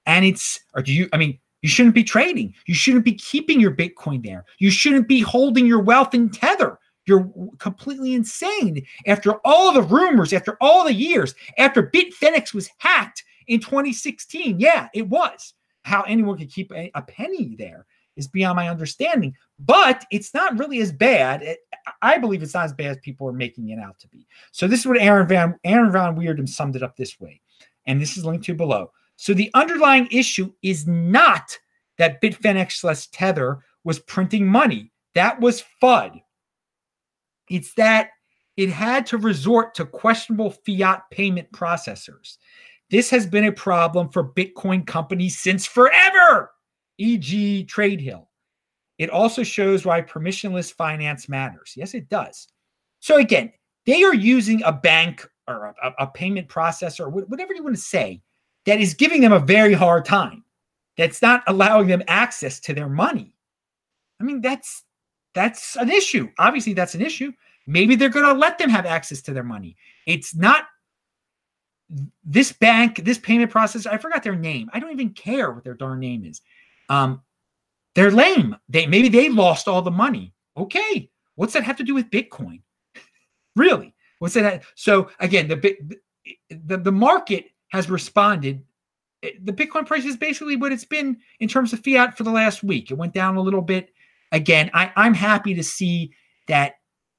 And 0.05 0.25
it's, 0.25 0.59
or 0.75 0.81
do 0.81 0.93
you, 0.93 1.07
I 1.13 1.17
mean, 1.17 1.39
you 1.61 1.69
shouldn't 1.69 1.95
be 1.95 2.03
trading. 2.03 2.53
You 2.67 2.75
shouldn't 2.75 3.05
be 3.05 3.13
keeping 3.13 3.61
your 3.61 3.73
Bitcoin 3.73 4.21
there. 4.21 4.43
You 4.59 4.69
shouldn't 4.69 5.07
be 5.07 5.21
holding 5.21 5.65
your 5.65 5.79
wealth 5.79 6.13
in 6.13 6.29
Tether. 6.29 6.77
You're 7.05 7.31
completely 7.59 8.13
insane. 8.13 8.85
After 9.07 9.35
all 9.45 9.71
the 9.71 9.81
rumors, 9.81 10.33
after 10.33 10.57
all 10.59 10.83
the 10.83 10.93
years, 10.93 11.35
after 11.57 11.89
Bitfinex 11.89 12.53
was 12.53 12.69
hacked 12.79 13.23
in 13.47 13.61
2016, 13.61 14.59
yeah, 14.59 14.89
it 14.93 15.07
was. 15.07 15.53
How 15.83 16.01
anyone 16.01 16.37
could 16.37 16.51
keep 16.51 16.69
a, 16.73 16.91
a 16.95 17.01
penny 17.01 17.55
there 17.57 17.85
is 18.19 18.27
beyond 18.27 18.57
my 18.57 18.69
understanding. 18.69 19.33
But 19.57 20.05
it's 20.11 20.33
not 20.33 20.59
really 20.59 20.81
as 20.81 20.91
bad. 20.91 21.41
It, 21.41 21.59
I 22.01 22.17
believe 22.19 22.43
it's 22.43 22.53
not 22.53 22.65
as 22.65 22.73
bad 22.73 22.91
as 22.91 22.97
people 22.97 23.27
are 23.27 23.33
making 23.33 23.69
it 23.69 23.79
out 23.79 23.97
to 23.99 24.07
be. 24.09 24.27
So 24.51 24.67
this 24.67 24.81
is 24.81 24.85
what 24.85 25.01
Aaron 25.01 25.27
Van 25.27 25.55
Aaron 25.63 25.91
Van 25.91 26.15
Wirdum 26.15 26.47
summed 26.47 26.75
it 26.75 26.83
up 26.83 26.95
this 26.95 27.19
way, 27.19 27.41
and 27.87 27.99
this 27.99 28.17
is 28.17 28.25
linked 28.25 28.45
to 28.45 28.53
below. 28.53 28.91
So 29.15 29.33
the 29.33 29.49
underlying 29.53 30.07
issue 30.11 30.51
is 30.61 30.85
not 30.85 31.57
that 31.97 32.21
Bitfinex 32.21 32.73
slash 32.73 33.07
Tether 33.07 33.59
was 33.83 33.99
printing 33.99 34.47
money. 34.47 34.91
That 35.15 35.39
was 35.39 35.63
FUD. 35.81 36.21
It's 37.49 37.73
that 37.73 38.11
it 38.55 38.69
had 38.69 39.05
to 39.07 39.17
resort 39.17 39.73
to 39.75 39.85
questionable 39.85 40.51
fiat 40.51 41.03
payment 41.11 41.51
processors. 41.51 42.37
This 42.89 43.09
has 43.09 43.25
been 43.25 43.45
a 43.45 43.51
problem 43.51 44.09
for 44.09 44.33
Bitcoin 44.33 44.85
companies 44.85 45.39
since 45.39 45.65
forever 45.65 46.51
e.g., 46.99 47.65
TradeHill. 47.69 48.27
It 48.99 49.09
also 49.09 49.43
shows 49.43 49.85
why 49.85 50.01
permissionless 50.01 50.73
finance 50.73 51.29
matters. 51.29 51.73
Yes, 51.75 51.93
it 51.93 52.09
does. 52.09 52.49
So 52.99 53.17
again, 53.17 53.51
they 53.85 54.03
are 54.03 54.13
using 54.13 54.61
a 54.63 54.73
bank 54.73 55.27
or 55.47 55.73
a, 55.81 55.93
a 55.99 56.07
payment 56.07 56.47
processor, 56.47 57.11
whatever 57.11 57.53
you 57.53 57.63
want 57.63 57.75
to 57.75 57.81
say, 57.81 58.21
that 58.65 58.79
is 58.79 58.93
giving 58.93 59.21
them 59.21 59.31
a 59.31 59.39
very 59.39 59.73
hard 59.73 60.05
time. 60.05 60.43
That's 60.97 61.21
not 61.21 61.43
allowing 61.47 61.87
them 61.87 62.03
access 62.07 62.59
to 62.61 62.73
their 62.73 62.89
money. 62.89 63.33
I 64.19 64.25
mean, 64.25 64.41
that's 64.41 64.83
that's 65.33 65.77
an 65.77 65.89
issue. 65.89 66.29
Obviously, 66.37 66.73
that's 66.73 66.93
an 66.93 67.01
issue. 67.01 67.31
Maybe 67.67 67.95
they're 67.95 68.09
going 68.09 68.25
to 68.25 68.33
let 68.33 68.57
them 68.57 68.69
have 68.69 68.85
access 68.85 69.21
to 69.21 69.33
their 69.33 69.43
money. 69.43 69.77
It's 70.05 70.35
not 70.35 70.65
this 72.23 72.51
bank, 72.51 73.03
this 73.05 73.17
payment 73.17 73.51
process. 73.51 73.85
I 73.85 73.97
forgot 73.97 74.23
their 74.23 74.35
name. 74.35 74.69
I 74.73 74.79
don't 74.79 74.91
even 74.91 75.11
care 75.11 75.51
what 75.51 75.63
their 75.63 75.73
darn 75.73 75.99
name 75.99 76.25
is. 76.25 76.41
Um, 76.89 77.21
they're 77.95 78.11
lame. 78.11 78.55
They 78.67 78.87
maybe 78.87 79.09
they 79.09 79.29
lost 79.29 79.67
all 79.67 79.81
the 79.81 79.91
money. 79.91 80.33
Okay, 80.57 81.09
what's 81.35 81.53
that 81.53 81.63
have 81.63 81.77
to 81.77 81.83
do 81.83 81.93
with 81.93 82.09
Bitcoin? 82.09 82.61
really? 83.55 83.93
What's 84.19 84.33
that? 84.33 84.63
So 84.75 85.09
again, 85.19 85.47
the 85.47 85.97
the 86.49 86.77
the 86.77 86.91
market 86.91 87.45
has 87.69 87.89
responded. 87.89 88.63
The 89.21 89.53
Bitcoin 89.53 89.85
price 89.85 90.05
is 90.05 90.17
basically 90.17 90.55
what 90.55 90.71
it's 90.71 90.85
been 90.85 91.17
in 91.39 91.49
terms 91.49 91.73
of 91.73 91.83
fiat 91.83 92.17
for 92.17 92.23
the 92.23 92.31
last 92.31 92.63
week. 92.63 92.89
It 92.89 92.95
went 92.95 93.13
down 93.13 93.35
a 93.35 93.41
little 93.41 93.61
bit. 93.61 93.93
Again, 94.31 94.71
I, 94.73 94.91
I'm 94.95 95.13
happy 95.13 95.53
to 95.55 95.63
see 95.63 96.13
that 96.47 96.75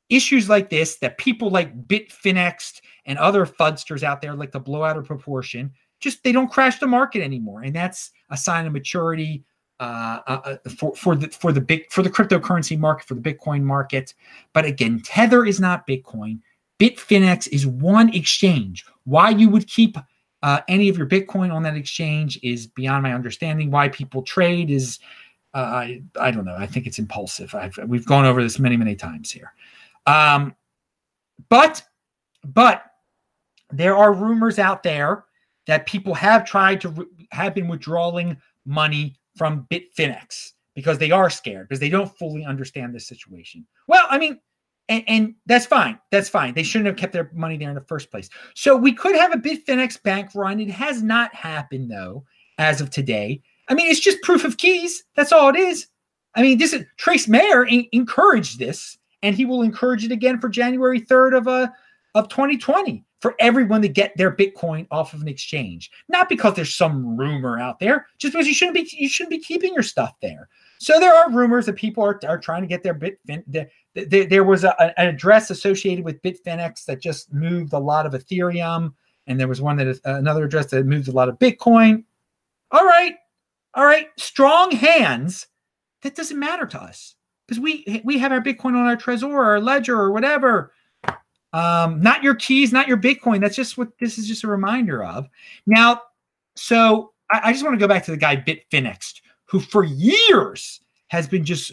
issues 0.08 0.48
like 0.48 0.70
this, 0.70 0.96
that 0.98 1.18
people 1.18 1.50
like 1.50 1.86
Bitfinexed 1.86 2.80
and 3.04 3.18
other 3.18 3.44
fudsters 3.44 4.02
out 4.02 4.22
there 4.22 4.34
like 4.34 4.52
to 4.52 4.60
blow 4.60 4.82
out 4.82 4.96
of 4.96 5.04
proportion, 5.04 5.72
just 6.00 6.24
they 6.24 6.32
don't 6.32 6.50
crash 6.50 6.78
the 6.78 6.86
market 6.86 7.22
anymore, 7.22 7.62
and 7.62 7.76
that's 7.76 8.10
a 8.30 8.36
sign 8.36 8.66
of 8.66 8.72
maturity 8.72 9.44
uh, 9.80 10.20
uh, 10.26 10.40
uh, 10.44 10.70
for 10.70 10.94
for 10.94 11.16
the 11.16 11.28
for 11.28 11.52
the 11.52 11.60
big 11.60 11.90
for 11.90 12.02
the 12.02 12.10
cryptocurrency 12.10 12.78
market 12.78 13.08
for 13.08 13.14
the 13.14 13.20
Bitcoin 13.20 13.62
market. 13.62 14.14
But 14.52 14.66
again, 14.66 15.00
Tether 15.02 15.46
is 15.46 15.58
not 15.58 15.86
Bitcoin. 15.86 16.40
Bitfinex 16.78 17.48
is 17.48 17.66
one 17.66 18.14
exchange. 18.14 18.84
Why 19.04 19.30
you 19.30 19.48
would 19.48 19.66
keep 19.66 19.96
uh, 20.42 20.60
any 20.68 20.90
of 20.90 20.98
your 20.98 21.06
Bitcoin 21.06 21.52
on 21.52 21.62
that 21.62 21.76
exchange 21.76 22.38
is 22.42 22.66
beyond 22.66 23.02
my 23.02 23.14
understanding. 23.14 23.70
Why 23.70 23.88
people 23.88 24.22
trade 24.22 24.70
is 24.70 24.98
uh, 25.54 25.58
I 25.58 26.02
I 26.20 26.30
don't 26.30 26.44
know. 26.44 26.56
I 26.56 26.66
think 26.66 26.86
it's 26.86 26.98
impulsive. 26.98 27.54
I've, 27.54 27.78
we've 27.86 28.06
gone 28.06 28.26
over 28.26 28.42
this 28.42 28.58
many 28.58 28.76
many 28.76 28.94
times 28.94 29.32
here. 29.32 29.54
Um, 30.06 30.54
but 31.48 31.82
but 32.44 32.84
there 33.70 33.96
are 33.96 34.12
rumors 34.12 34.58
out 34.58 34.82
there 34.82 35.24
that 35.66 35.86
people 35.86 36.12
have 36.14 36.44
tried 36.44 36.82
to 36.82 37.08
have 37.32 37.54
been 37.54 37.68
withdrawing 37.68 38.36
money 38.66 39.16
from 39.40 39.66
Bitfinex 39.70 40.52
because 40.74 40.98
they 40.98 41.10
are 41.10 41.30
scared 41.30 41.66
because 41.66 41.80
they 41.80 41.88
don't 41.88 42.14
fully 42.18 42.44
understand 42.44 42.94
the 42.94 43.00
situation. 43.00 43.66
Well, 43.88 44.04
I 44.10 44.18
mean, 44.18 44.38
and, 44.90 45.02
and, 45.06 45.34
that's 45.46 45.64
fine. 45.64 45.98
That's 46.10 46.28
fine. 46.28 46.52
They 46.52 46.62
shouldn't 46.62 46.88
have 46.88 46.98
kept 46.98 47.14
their 47.14 47.30
money 47.32 47.56
there 47.56 47.70
in 47.70 47.74
the 47.74 47.80
first 47.80 48.10
place. 48.10 48.28
So 48.54 48.76
we 48.76 48.92
could 48.92 49.16
have 49.16 49.32
a 49.32 49.38
Bitfinex 49.38 50.02
bank 50.02 50.28
run. 50.34 50.60
It 50.60 50.68
has 50.68 51.02
not 51.02 51.34
happened 51.34 51.90
though, 51.90 52.26
as 52.58 52.82
of 52.82 52.90
today. 52.90 53.40
I 53.70 53.72
mean, 53.72 53.90
it's 53.90 53.98
just 53.98 54.20
proof 54.20 54.44
of 54.44 54.58
keys. 54.58 55.04
That's 55.16 55.32
all 55.32 55.48
it 55.48 55.56
is. 55.56 55.86
I 56.34 56.42
mean, 56.42 56.58
this 56.58 56.74
is 56.74 56.84
Trace 56.98 57.26
Mayer 57.26 57.64
encouraged 57.64 58.58
this, 58.58 58.98
and 59.22 59.34
he 59.34 59.46
will 59.46 59.62
encourage 59.62 60.04
it 60.04 60.12
again 60.12 60.38
for 60.38 60.50
January 60.50 61.00
3rd 61.00 61.38
of 61.38 61.48
uh 61.48 61.68
of 62.14 62.28
2020 62.28 63.06
for 63.20 63.34
everyone 63.38 63.82
to 63.82 63.88
get 63.88 64.16
their 64.16 64.34
Bitcoin 64.34 64.86
off 64.90 65.12
of 65.14 65.20
an 65.20 65.28
exchange. 65.28 65.90
Not 66.08 66.28
because 66.28 66.54
there's 66.54 66.74
some 66.74 67.16
rumor 67.16 67.58
out 67.58 67.78
there, 67.78 68.06
just 68.18 68.32
because 68.32 68.46
you 68.46 68.54
shouldn't 68.54 68.74
be 68.74 68.88
you 68.92 69.08
shouldn't 69.08 69.30
be 69.30 69.38
keeping 69.38 69.74
your 69.74 69.82
stuff 69.82 70.14
there. 70.20 70.48
So 70.78 70.98
there 70.98 71.14
are 71.14 71.30
rumors 71.30 71.66
that 71.66 71.76
people 71.76 72.02
are, 72.02 72.18
are 72.26 72.38
trying 72.38 72.62
to 72.62 72.66
get 72.66 72.82
their 72.82 72.94
Bitfin. 72.94 73.44
The, 73.46 73.68
the, 73.94 74.24
there 74.24 74.44
was 74.44 74.64
a, 74.64 74.98
an 74.98 75.08
address 75.08 75.50
associated 75.50 76.04
with 76.04 76.22
Bitfinex 76.22 76.86
that 76.86 77.02
just 77.02 77.32
moved 77.32 77.74
a 77.74 77.78
lot 77.78 78.06
of 78.06 78.12
Ethereum, 78.12 78.94
and 79.26 79.38
there 79.38 79.48
was 79.48 79.60
one 79.60 79.76
that 79.76 79.88
uh, 79.88 80.14
another 80.14 80.44
address 80.44 80.66
that 80.66 80.86
moved 80.86 81.08
a 81.08 81.12
lot 81.12 81.28
of 81.28 81.38
Bitcoin. 81.38 82.04
All 82.70 82.86
right, 82.86 83.14
all 83.74 83.84
right, 83.84 84.08
strong 84.16 84.70
hands. 84.70 85.46
That 86.02 86.16
doesn't 86.16 86.38
matter 86.38 86.64
to 86.64 86.80
us 86.80 87.16
because 87.46 87.60
we 87.60 88.00
we 88.04 88.16
have 88.18 88.32
our 88.32 88.40
Bitcoin 88.40 88.68
on 88.68 88.86
our 88.86 88.96
Trezor 88.96 89.28
or 89.28 89.44
our 89.44 89.60
Ledger 89.60 90.00
or 90.00 90.12
whatever 90.12 90.72
um, 91.52 92.00
not 92.00 92.22
your 92.22 92.34
keys, 92.34 92.72
not 92.72 92.88
your 92.88 92.96
Bitcoin. 92.96 93.40
That's 93.40 93.56
just 93.56 93.76
what 93.76 93.88
this 93.98 94.18
is 94.18 94.28
just 94.28 94.44
a 94.44 94.48
reminder 94.48 95.02
of. 95.04 95.28
Now, 95.66 96.02
so 96.56 97.12
I, 97.30 97.40
I 97.44 97.52
just 97.52 97.64
want 97.64 97.74
to 97.74 97.80
go 97.80 97.88
back 97.88 98.04
to 98.04 98.10
the 98.10 98.16
guy 98.16 98.36
Bitfinexed, 98.36 99.20
who 99.46 99.60
for 99.60 99.84
years 99.84 100.80
has 101.08 101.26
been 101.26 101.44
just, 101.44 101.72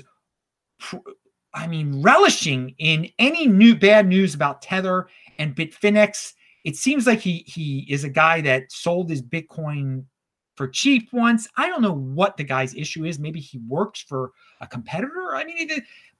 I 1.53 1.67
mean, 1.67 2.01
relishing 2.01 2.73
in 2.79 3.09
any 3.19 3.47
new 3.47 3.75
bad 3.75 4.07
news 4.07 4.33
about 4.33 4.61
Tether 4.61 5.07
and 5.37 5.55
Bitfinex. 5.55 6.33
It 6.63 6.75
seems 6.75 7.07
like 7.07 7.19
he 7.19 7.43
he 7.47 7.85
is 7.89 8.03
a 8.03 8.09
guy 8.09 8.41
that 8.41 8.71
sold 8.71 9.09
his 9.09 9.21
Bitcoin 9.21 10.03
for 10.55 10.67
cheap 10.67 11.09
once. 11.13 11.47
I 11.55 11.67
don't 11.67 11.83
know 11.83 11.95
what 11.95 12.35
the 12.35 12.43
guy's 12.43 12.73
issue 12.73 13.05
is. 13.05 13.19
Maybe 13.19 13.39
he 13.39 13.59
works 13.59 14.01
for 14.01 14.31
a 14.59 14.67
competitor. 14.67 15.35
I 15.35 15.45
mean, 15.45 15.69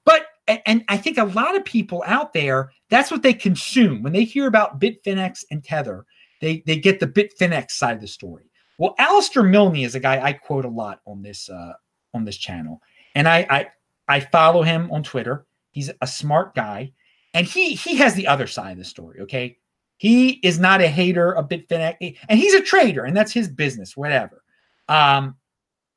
but 0.08 0.26
and 0.66 0.86
I 0.88 0.96
think 0.96 1.18
a 1.18 1.26
lot 1.26 1.58
of 1.58 1.66
people 1.66 2.02
out 2.08 2.32
there, 2.32 2.72
that's 2.90 3.12
what 3.12 3.22
they 3.22 3.34
consume. 3.34 4.02
When 4.02 4.14
they 4.14 4.24
hear 4.24 4.48
about 4.48 4.80
Bitfinex 4.80 5.44
and 5.52 5.62
Tether, 5.62 6.06
they, 6.40 6.64
they 6.66 6.78
get 6.78 7.02
the 7.02 7.08
Bitfinexed 7.08 7.72
side 7.72 7.96
of 7.96 8.02
the 8.02 8.08
story. 8.08 8.46
Well, 8.80 8.96
Alistair 9.00 9.44
Milne 9.44 9.76
is 9.76 9.96
a 9.96 10.00
guy 10.00 10.24
I 10.24 10.32
quote 10.32 10.64
a 10.64 10.70
lot 10.70 11.02
on 11.06 11.22
this 11.22 11.50
uh, 11.50 11.74
on 12.14 12.24
this 12.24 12.38
channel. 12.38 12.82
And 13.16 13.28
I, 13.28 13.46
I 13.50 13.68
I 14.08 14.20
follow 14.22 14.64
him 14.64 14.90
on 14.92 15.04
Twitter. 15.04 15.46
He's 15.72 15.92
a 16.02 16.08
smart 16.08 16.56
guy. 16.56 16.94
And 17.34 17.46
he 17.46 17.76
he 17.76 17.98
has 17.98 18.16
the 18.16 18.28
other 18.28 18.48
side 18.48 18.72
of 18.72 18.78
the 18.78 18.86
story. 18.86 19.20
Okay. 19.22 19.58
He 19.98 20.40
is 20.44 20.58
not 20.58 20.80
a 20.80 20.88
hater 20.88 21.36
of 21.36 21.50
Bitfinex, 21.50 22.16
and 22.30 22.40
he's 22.40 22.54
a 22.54 22.62
trader, 22.62 23.04
and 23.04 23.18
that's 23.18 23.34
his 23.34 23.50
business, 23.50 23.98
whatever. 23.98 24.44
Um, 24.88 25.36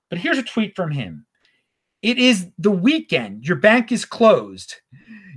but 0.08 0.18
here's 0.18 0.38
a 0.38 0.42
tweet 0.42 0.74
from 0.74 0.90
him. 0.90 1.26
It 2.02 2.18
is 2.18 2.48
the 2.58 2.70
weekend. 2.70 3.44
Your 3.44 3.56
bank 3.56 3.92
is 3.92 4.04
closed. 4.04 4.76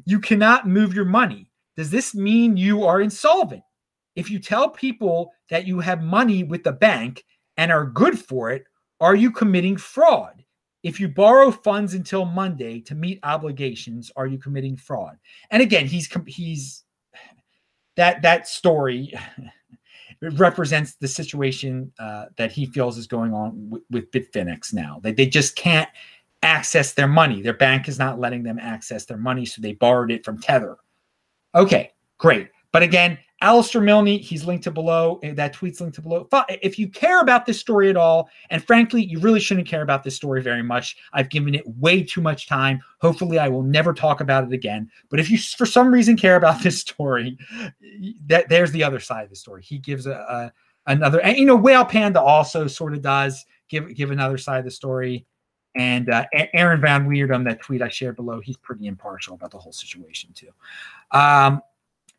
You 0.05 0.20
cannot 0.20 0.67
move 0.67 0.93
your 0.93 1.05
money. 1.05 1.50
Does 1.75 1.89
this 1.89 2.13
mean 2.13 2.55
you 2.55 2.84
are 2.86 3.01
insolvent? 3.01 3.63
If 4.15 4.29
you 4.29 4.39
tell 4.39 4.70
people 4.70 5.32
that 5.50 5.65
you 5.65 5.79
have 5.79 6.01
money 6.01 6.43
with 6.43 6.63
the 6.63 6.72
bank 6.72 7.24
and 7.58 7.72
are 7.72 7.86
good 7.86 8.17
for 8.17 8.51
it, 8.51 8.65
are 9.00 9.15
you 9.15 9.32
committing 9.32 9.77
fraud? 9.77 10.43
If 10.84 11.00
you 11.00 11.08
borrow 11.08 11.50
funds 11.50 11.93
until 11.93 12.25
Monday 12.25 12.79
to 12.82 12.96
meet 12.96 13.20
obligations, 13.24 14.12
are 14.15 14.27
you 14.27 14.38
committing 14.38 14.75
fraud? 14.75 15.17
And 15.50 15.62
again, 15.62 15.88
he's 15.88 16.10
he's 16.27 16.84
that 17.96 18.22
that 18.22 18.48
story 18.48 19.13
represents 20.22 20.96
the 20.96 21.08
situation 21.08 21.91
uh, 22.00 22.25
that 22.38 22.51
he 22.51 22.65
feels 22.65 22.98
is 22.98 23.08
going 23.08 23.34
on 23.34 23.70
with, 23.70 23.84
with 23.89 24.12
Bitfinex 24.12 24.74
now. 24.74 25.00
They, 25.01 25.12
they 25.12 25.25
just 25.25 25.55
can't 25.55 25.89
access 26.44 26.94
their 26.94 27.08
money. 27.08 27.42
Their 27.42 27.54
bank 27.54 27.88
is 27.88 27.98
not 27.98 28.20
letting 28.20 28.44
them 28.44 28.60
access 28.60 29.06
their 29.06 29.18
money, 29.18 29.46
so 29.46 29.62
they 29.62 29.74
borrowed 29.74 30.12
it 30.12 30.24
from 30.24 30.40
Tether. 30.40 30.78
Okay, 31.56 31.92
great. 32.18 32.50
But 32.72 32.84
again, 32.84 33.18
Alistair 33.42 33.82
Milne, 33.82 34.06
he's 34.06 34.46
linked 34.46 34.64
to 34.64 34.72
below. 34.72 35.20
Eh, 35.22 35.34
that 35.34 35.54
tweet's 35.54 35.82
linked 35.82 35.96
to 35.96 36.02
below. 36.02 36.28
If 36.50 36.80
you 36.80 36.88
care 36.88 37.20
about 37.20 37.46
this 37.46 37.60
story 37.60 37.90
at 37.90 37.98
all, 37.98 38.30
and 38.50 38.64
frankly, 38.64 39.04
you 39.04 39.20
really 39.20 39.40
shouldn't 39.40 39.68
care 39.68 39.82
about 39.82 40.02
this 40.04 40.16
story 40.16 40.42
very 40.42 40.64
much. 40.64 40.96
I've 41.12 41.30
given 41.30 41.54
it 41.54 41.68
way 41.68 42.04
too 42.04 42.22
much 42.22 42.48
time. 42.48 42.82
Hopefully, 43.02 43.40
I 43.40 43.50
will 43.50 43.62
never 43.62 43.94
talk 43.94 44.22
about 44.22 44.46
it 44.46 44.54
again. 44.54 44.90
But 45.10 45.20
if 45.20 45.30
you, 45.30 45.38
for 45.38 45.66
some 45.66 45.94
reason, 45.94 46.16
care 46.16 46.38
about 46.38 46.62
this 46.64 46.80
story, 46.80 47.38
that 48.28 48.48
there's 48.50 48.72
the 48.72 48.84
other 48.84 49.00
side 49.00 49.26
of 49.26 49.30
the 49.30 49.36
story. 49.36 49.62
He 49.62 49.78
gives 49.78 50.08
a, 50.08 50.14
a 50.14 50.54
another, 50.88 51.22
and 51.22 51.38
you 51.38 51.46
know, 51.46 51.56
Whale 51.56 51.86
Panda 51.86 52.22
also 52.22 52.68
sort 52.68 52.94
of 52.94 53.02
does 53.02 53.46
give 53.70 53.94
give 53.94 54.10
another 54.12 54.38
side 54.38 54.60
of 54.60 54.66
the 54.66 54.72
story. 54.72 55.28
And 55.75 56.10
uh, 56.10 56.25
Aaron 56.53 56.82
Van 56.82 57.08
Wirdum, 57.08 57.44
that 57.46 57.62
tweet 57.62 57.82
I 57.82 57.89
shared 57.89 58.15
below, 58.15 58.39
he's 58.39 58.58
pretty 58.58 58.86
impartial 58.86 59.34
about 59.34 59.51
the 59.51 59.58
whole 59.58 59.74
situation 59.74 60.30
too. 60.34 60.50
Um, 61.12 61.62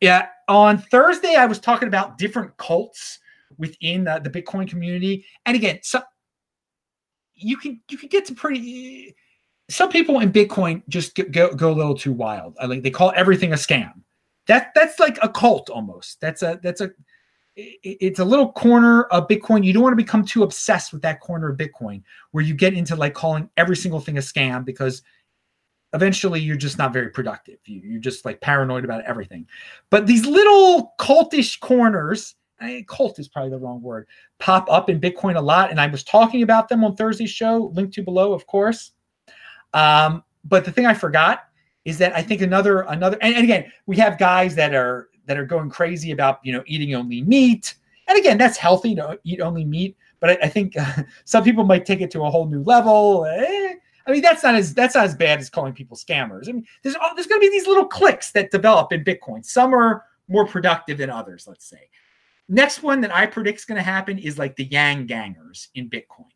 yeah, 0.01 0.27
on 0.47 0.77
Thursday 0.77 1.35
I 1.35 1.45
was 1.45 1.59
talking 1.59 1.87
about 1.87 2.17
different 2.17 2.55
cults 2.57 3.19
within 3.57 4.07
uh, 4.07 4.19
the 4.19 4.29
Bitcoin 4.29 4.67
community, 4.67 5.25
and 5.45 5.55
again, 5.55 5.79
so 5.83 6.01
you 7.35 7.57
can 7.57 7.81
you 7.89 7.97
can 7.97 8.09
get 8.09 8.25
to 8.25 8.33
pretty. 8.33 9.15
Some 9.69 9.89
people 9.89 10.19
in 10.19 10.31
Bitcoin 10.31 10.83
just 10.89 11.15
go 11.31 11.53
go 11.53 11.71
a 11.71 11.73
little 11.73 11.95
too 11.95 12.13
wild. 12.13 12.55
I 12.59 12.65
like 12.65 12.83
they 12.83 12.91
call 12.91 13.13
everything 13.15 13.53
a 13.53 13.55
scam. 13.55 13.93
That 14.47 14.71
that's 14.75 14.99
like 14.99 15.17
a 15.21 15.29
cult 15.29 15.69
almost. 15.69 16.19
That's 16.21 16.43
a 16.43 16.59
that's 16.61 16.81
a 16.81 16.91
it's 17.55 18.19
a 18.19 18.25
little 18.25 18.51
corner 18.51 19.03
of 19.05 19.27
Bitcoin. 19.27 19.63
You 19.63 19.73
don't 19.73 19.83
want 19.83 19.93
to 19.93 20.03
become 20.03 20.25
too 20.25 20.43
obsessed 20.43 20.91
with 20.91 21.01
that 21.03 21.21
corner 21.21 21.49
of 21.49 21.57
Bitcoin 21.57 22.03
where 22.31 22.43
you 22.43 22.53
get 22.53 22.73
into 22.73 22.95
like 22.95 23.13
calling 23.13 23.49
every 23.55 23.77
single 23.77 23.99
thing 23.99 24.17
a 24.17 24.21
scam 24.21 24.65
because 24.65 25.01
eventually 25.93 26.41
you're 26.41 26.57
just 26.57 26.77
not 26.77 26.91
very 26.91 27.09
productive. 27.09 27.57
You, 27.65 27.97
are 27.97 28.01
just 28.01 28.25
like 28.25 28.41
paranoid 28.41 28.83
about 28.83 29.05
everything. 29.05 29.47
But 29.89 30.05
these 30.05 30.25
little 30.25 30.93
cultish 30.99 31.59
corners, 31.61 32.35
I, 32.59 32.83
cult 32.89 33.19
is 33.19 33.29
probably 33.29 33.51
the 33.51 33.59
wrong 33.59 33.81
word, 33.81 34.07
pop 34.39 34.69
up 34.69 34.89
in 34.89 34.99
Bitcoin 34.99 35.37
a 35.37 35.41
lot. 35.41 35.71
And 35.71 35.79
I 35.79 35.87
was 35.87 36.03
talking 36.03 36.43
about 36.43 36.67
them 36.67 36.83
on 36.83 36.95
Thursday's 36.95 37.31
show, 37.31 37.71
linked 37.73 37.93
to 37.93 38.03
below, 38.03 38.33
of 38.33 38.45
course. 38.47 38.91
Um, 39.73 40.23
but 40.43 40.65
the 40.65 40.71
thing 40.71 40.85
I 40.85 40.93
forgot 40.93 41.45
is 41.85 41.97
that 41.99 42.15
I 42.15 42.21
think 42.21 42.41
another 42.41 42.81
another 42.81 43.17
and, 43.21 43.35
and 43.35 43.43
again 43.43 43.71
we 43.85 43.95
have 43.97 44.17
guys 44.17 44.55
that 44.55 44.73
are 44.73 45.09
that 45.25 45.37
are 45.37 45.45
going 45.45 45.69
crazy 45.69 46.11
about 46.11 46.39
you 46.43 46.53
know 46.53 46.63
eating 46.65 46.95
only 46.95 47.21
meat. 47.21 47.75
And 48.07 48.17
again, 48.17 48.37
that's 48.37 48.57
healthy 48.57 48.93
to 48.95 49.19
eat 49.23 49.41
only 49.41 49.65
meat, 49.65 49.97
but 50.19 50.31
I, 50.31 50.37
I 50.43 50.49
think 50.49 50.77
uh, 50.77 51.03
some 51.25 51.43
people 51.43 51.63
might 51.63 51.85
take 51.85 52.01
it 52.01 52.11
to 52.11 52.23
a 52.23 52.29
whole 52.29 52.47
new 52.47 52.63
level. 52.63 53.25
Eh, 53.25 53.73
I 54.07 54.11
mean, 54.11 54.21
that's 54.21 54.43
not 54.43 54.55
as 54.55 54.73
that's 54.73 54.95
not 54.95 55.05
as 55.05 55.15
bad 55.15 55.39
as 55.39 55.49
calling 55.49 55.73
people 55.73 55.97
scammers. 55.97 56.47
I 56.47 56.51
mean, 56.51 56.65
there's 56.83 56.95
all, 56.95 57.15
there's 57.15 57.27
going 57.27 57.41
to 57.41 57.47
be 57.47 57.51
these 57.51 57.67
little 57.67 57.85
cliques 57.85 58.31
that 58.31 58.51
develop 58.51 58.91
in 58.91 59.03
Bitcoin. 59.03 59.43
Some 59.43 59.73
are 59.73 60.03
more 60.27 60.45
productive 60.45 60.97
than 60.97 61.09
others, 61.09 61.47
let's 61.47 61.65
say. 61.65 61.89
Next 62.47 62.83
one 62.83 63.01
that 63.01 63.13
I 63.13 63.25
predict 63.25 63.59
is 63.59 63.65
going 63.65 63.77
to 63.77 63.83
happen 63.83 64.19
is 64.19 64.37
like 64.37 64.55
the 64.55 64.65
Yang 64.65 65.07
gangers 65.07 65.69
in 65.73 65.89
Bitcoin, 65.89 66.29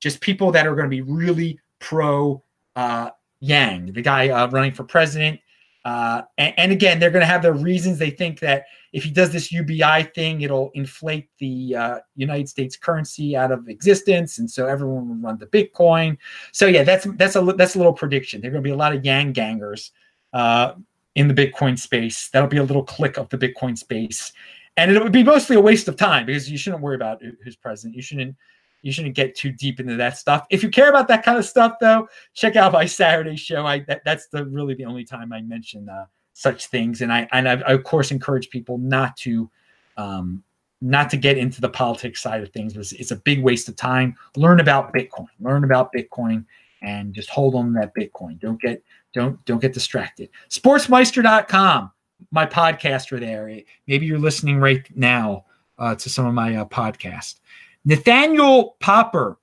just 0.00 0.20
people 0.20 0.52
that 0.52 0.66
are 0.66 0.74
going 0.74 0.84
to 0.84 0.90
be 0.90 1.00
really 1.00 1.58
pro 1.78 2.42
uh, 2.76 3.10
Yang, 3.40 3.92
the 3.92 4.02
guy 4.02 4.28
uh, 4.28 4.48
running 4.48 4.72
for 4.72 4.84
president. 4.84 5.40
Uh, 5.88 6.20
and, 6.36 6.52
and, 6.58 6.72
again, 6.72 7.00
they're 7.00 7.10
going 7.10 7.22
to 7.22 7.26
have 7.26 7.40
their 7.40 7.54
reasons. 7.54 7.98
They 7.98 8.10
think 8.10 8.40
that 8.40 8.66
if 8.92 9.04
he 9.04 9.10
does 9.10 9.30
this 9.30 9.50
UBI 9.50 10.02
thing, 10.14 10.42
it'll 10.42 10.70
inflate 10.74 11.30
the 11.38 11.74
uh, 11.74 11.98
United 12.14 12.46
States 12.46 12.76
currency 12.76 13.34
out 13.34 13.50
of 13.50 13.66
existence, 13.70 14.36
and 14.38 14.50
so 14.50 14.66
everyone 14.66 15.08
will 15.08 15.16
run 15.16 15.38
to 15.38 15.46
Bitcoin. 15.46 16.18
So 16.52 16.66
yeah, 16.66 16.82
that's 16.82 17.06
that's 17.16 17.36
a 17.36 17.40
that's 17.40 17.74
a 17.74 17.78
little 17.78 17.94
prediction. 17.94 18.42
There 18.42 18.50
are 18.50 18.52
going 18.52 18.64
to 18.64 18.68
be 18.68 18.74
a 18.74 18.76
lot 18.76 18.94
of 18.94 19.02
Yang 19.02 19.32
gangers 19.32 19.92
uh, 20.34 20.74
in 21.14 21.26
the 21.26 21.32
Bitcoin 21.32 21.78
space. 21.78 22.28
That'll 22.28 22.50
be 22.50 22.58
a 22.58 22.64
little 22.64 22.84
click 22.84 23.16
of 23.16 23.30
the 23.30 23.38
Bitcoin 23.38 23.78
space, 23.78 24.30
and 24.76 24.90
it 24.90 25.02
would 25.02 25.10
be 25.10 25.24
mostly 25.24 25.56
a 25.56 25.60
waste 25.60 25.88
of 25.88 25.96
time 25.96 26.26
because 26.26 26.50
you 26.50 26.58
shouldn't 26.58 26.82
worry 26.82 26.96
about 26.96 27.22
who's 27.22 27.56
president. 27.56 27.96
You 27.96 28.02
shouldn't 28.02 28.36
you 28.82 28.92
shouldn't 28.92 29.14
get 29.14 29.34
too 29.34 29.50
deep 29.50 29.80
into 29.80 29.96
that 29.96 30.18
stuff. 30.18 30.46
If 30.50 30.62
you 30.62 30.68
care 30.68 30.88
about 30.88 31.08
that 31.08 31.24
kind 31.24 31.38
of 31.38 31.44
stuff, 31.44 31.74
though, 31.80 32.08
check 32.34 32.56
out 32.56 32.72
my 32.72 32.86
Saturday 33.00 33.36
show. 33.36 33.66
I 33.66 33.80
that, 33.80 34.02
that's 34.04 34.28
the 34.28 34.44
really 34.46 34.74
the 34.74 34.84
only 34.84 35.04
time 35.04 35.32
I 35.32 35.40
mention 35.42 35.88
uh, 35.88 36.06
such 36.32 36.66
things, 36.66 37.02
and 37.02 37.12
I 37.12 37.28
and 37.32 37.48
I, 37.48 37.52
I, 37.52 37.72
of 37.72 37.84
course 37.84 38.10
encourage 38.10 38.50
people 38.50 38.78
not 38.78 39.16
to 39.18 39.50
um, 39.96 40.42
not 40.80 41.10
to 41.10 41.16
get 41.16 41.38
into 41.38 41.60
the 41.60 41.68
politics 41.68 42.22
side 42.22 42.42
of 42.42 42.50
things. 42.50 42.76
It's, 42.76 42.92
it's 42.92 43.10
a 43.10 43.16
big 43.16 43.42
waste 43.42 43.68
of 43.68 43.76
time. 43.76 44.16
Learn 44.36 44.60
about 44.60 44.94
Bitcoin. 44.94 45.26
Learn 45.40 45.64
about 45.64 45.92
Bitcoin, 45.92 46.44
and 46.82 47.12
just 47.12 47.30
hold 47.30 47.54
on 47.54 47.72
to 47.72 47.80
that 47.80 47.94
Bitcoin. 47.94 48.38
Don't 48.38 48.60
get 48.60 48.82
don't 49.12 49.44
don't 49.44 49.60
get 49.60 49.72
distracted. 49.72 50.28
Sportsmeister.com, 50.50 51.90
my 52.30 52.46
podcaster 52.46 53.18
there. 53.18 53.60
Maybe 53.86 54.06
you're 54.06 54.18
listening 54.18 54.58
right 54.58 54.86
now 54.94 55.44
uh, 55.78 55.94
to 55.96 56.10
some 56.10 56.26
of 56.26 56.34
my 56.34 56.56
uh, 56.56 56.64
podcast. 56.64 57.40
Nathaniel 57.88 58.76
Popper 58.80 59.38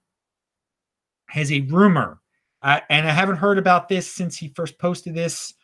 has 1.25 1.51
a 1.51 1.61
rumor, 1.61 2.21
uh, 2.61 2.79
and 2.91 3.07
I 3.07 3.11
haven't 3.11 3.37
heard 3.37 3.57
about 3.57 3.89
this 3.89 4.07
since 4.07 4.37
he 4.37 4.49
first 4.49 4.77
posted 4.77 5.15
this 5.15 5.55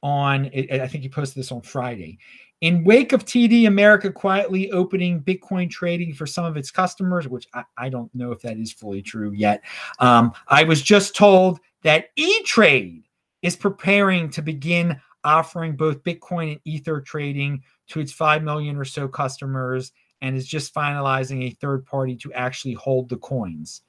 on, 0.00 0.48
I 0.54 0.86
think 0.86 1.02
he 1.02 1.08
posted 1.08 1.40
this 1.40 1.50
on 1.50 1.62
Friday. 1.62 2.20
In 2.60 2.84
wake 2.84 3.12
of 3.12 3.24
TD 3.24 3.66
America 3.66 4.12
quietly 4.12 4.70
opening 4.70 5.20
Bitcoin 5.20 5.68
trading 5.68 6.14
for 6.14 6.24
some 6.24 6.44
of 6.44 6.56
its 6.56 6.70
customers, 6.70 7.26
which 7.26 7.48
I, 7.52 7.64
I 7.76 7.88
don't 7.88 8.14
know 8.14 8.30
if 8.30 8.40
that 8.42 8.58
is 8.58 8.72
fully 8.72 9.02
true 9.02 9.32
yet, 9.32 9.64
um, 9.98 10.32
I 10.46 10.62
was 10.62 10.82
just 10.82 11.16
told 11.16 11.58
that 11.82 12.10
E 12.14 12.44
Trade 12.44 13.08
is 13.42 13.56
preparing 13.56 14.30
to 14.30 14.40
begin 14.40 15.00
offering 15.24 15.74
both 15.74 16.04
Bitcoin 16.04 16.52
and 16.52 16.60
Ether 16.64 17.00
trading 17.00 17.64
to 17.88 17.98
its 17.98 18.12
5 18.12 18.44
million 18.44 18.76
or 18.76 18.84
so 18.84 19.08
customers 19.08 19.90
and 20.22 20.36
is 20.36 20.46
just 20.46 20.74
finalizing 20.74 21.44
a 21.44 21.50
third 21.50 21.84
party 21.86 22.16
to 22.16 22.32
actually 22.32 22.74
hold 22.74 23.08
the 23.08 23.16
coins. 23.16 23.82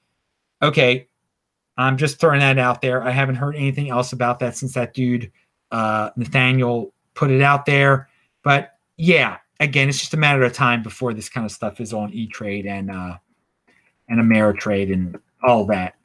Okay, 0.61 1.07
I'm 1.77 1.97
just 1.97 2.19
throwing 2.19 2.39
that 2.39 2.59
out 2.59 2.81
there. 2.81 3.03
I 3.03 3.11
haven't 3.11 3.35
heard 3.35 3.55
anything 3.55 3.89
else 3.89 4.13
about 4.13 4.39
that 4.39 4.55
since 4.55 4.73
that 4.73 4.93
dude, 4.93 5.31
uh, 5.71 6.11
Nathaniel, 6.15 6.93
put 7.13 7.31
it 7.31 7.41
out 7.41 7.65
there. 7.65 8.09
But 8.43 8.77
yeah, 8.97 9.37
again, 9.59 9.89
it's 9.89 9.99
just 9.99 10.13
a 10.13 10.17
matter 10.17 10.43
of 10.43 10.53
time 10.53 10.83
before 10.83 11.13
this 11.13 11.29
kind 11.29 11.45
of 11.45 11.51
stuff 11.51 11.79
is 11.79 11.93
on 11.93 12.13
E 12.13 12.27
Trade 12.27 12.65
and 12.65 12.91
uh, 12.91 13.17
and 14.09 14.19
Ameritrade 14.19 14.91
and 14.93 15.17
all 15.43 15.65
that. 15.65 15.95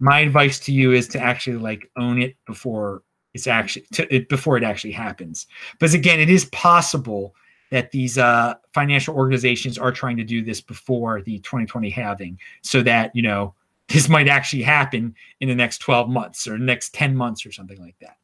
My 0.00 0.20
advice 0.20 0.58
to 0.60 0.72
you 0.72 0.92
is 0.92 1.08
to 1.08 1.20
actually 1.20 1.56
like 1.56 1.90
own 1.96 2.20
it 2.20 2.36
before 2.46 3.02
it's 3.32 3.46
actually 3.46 3.86
to, 3.92 4.14
it, 4.14 4.28
before 4.28 4.56
it 4.56 4.62
actually 4.62 4.92
happens. 4.92 5.46
Because 5.72 5.94
again, 5.94 6.20
it 6.20 6.30
is 6.30 6.44
possible 6.46 7.34
that 7.74 7.90
these 7.90 8.18
uh, 8.18 8.54
financial 8.72 9.16
organizations 9.16 9.78
are 9.78 9.90
trying 9.90 10.16
to 10.16 10.22
do 10.22 10.44
this 10.44 10.60
before 10.60 11.22
the 11.22 11.40
2020 11.40 11.90
halving 11.90 12.38
so 12.62 12.84
that, 12.84 13.10
you 13.16 13.22
know, 13.22 13.52
this 13.88 14.08
might 14.08 14.28
actually 14.28 14.62
happen 14.62 15.12
in 15.40 15.48
the 15.48 15.56
next 15.56 15.78
12 15.78 16.08
months 16.08 16.46
or 16.46 16.56
next 16.56 16.94
10 16.94 17.16
months 17.16 17.44
or 17.44 17.50
something 17.50 17.80
like 17.80 17.98
that. 17.98 18.16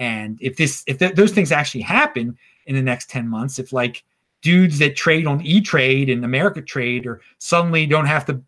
And 0.00 0.38
if 0.42 0.56
this, 0.56 0.82
if 0.88 0.98
th- 0.98 1.14
those 1.14 1.30
things 1.30 1.52
actually 1.52 1.82
happen 1.82 2.36
in 2.66 2.74
the 2.74 2.82
next 2.82 3.08
10 3.08 3.28
months, 3.28 3.60
if 3.60 3.72
like 3.72 4.02
dudes 4.42 4.80
that 4.80 4.96
trade 4.96 5.28
on 5.28 5.40
E 5.40 5.60
Trade 5.60 6.10
and 6.10 6.24
Ameritrade 6.24 7.06
or 7.06 7.20
suddenly 7.38 7.86
don't 7.86 8.06
have 8.06 8.26
to 8.26 8.42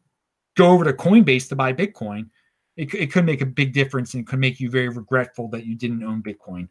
go 0.57 0.71
over 0.71 0.83
to 0.83 0.93
Coinbase 0.93 1.49
to 1.51 1.55
buy 1.55 1.73
Bitcoin, 1.73 2.31
it, 2.77 2.93
it 2.95 3.13
could 3.13 3.25
make 3.25 3.43
a 3.43 3.47
big 3.47 3.73
difference 3.73 4.15
and 4.15 4.27
could 4.27 4.41
make 4.41 4.59
you 4.59 4.71
very 4.71 4.89
regretful 4.89 5.47
that 5.51 5.67
you 5.67 5.77
didn't 5.77 6.03
own 6.03 6.21
Bitcoin. 6.21 6.67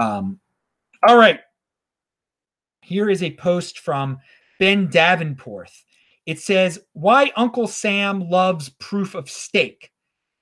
Um, 0.00 0.40
all 1.02 1.18
right. 1.18 1.40
Here 2.90 3.08
is 3.08 3.22
a 3.22 3.30
post 3.36 3.78
from 3.78 4.18
Ben 4.58 4.88
Davenport. 4.88 5.70
It 6.26 6.40
says, 6.40 6.80
Why 6.92 7.30
Uncle 7.36 7.68
Sam 7.68 8.28
Loves 8.28 8.70
Proof 8.80 9.14
of 9.14 9.30
Stake. 9.30 9.92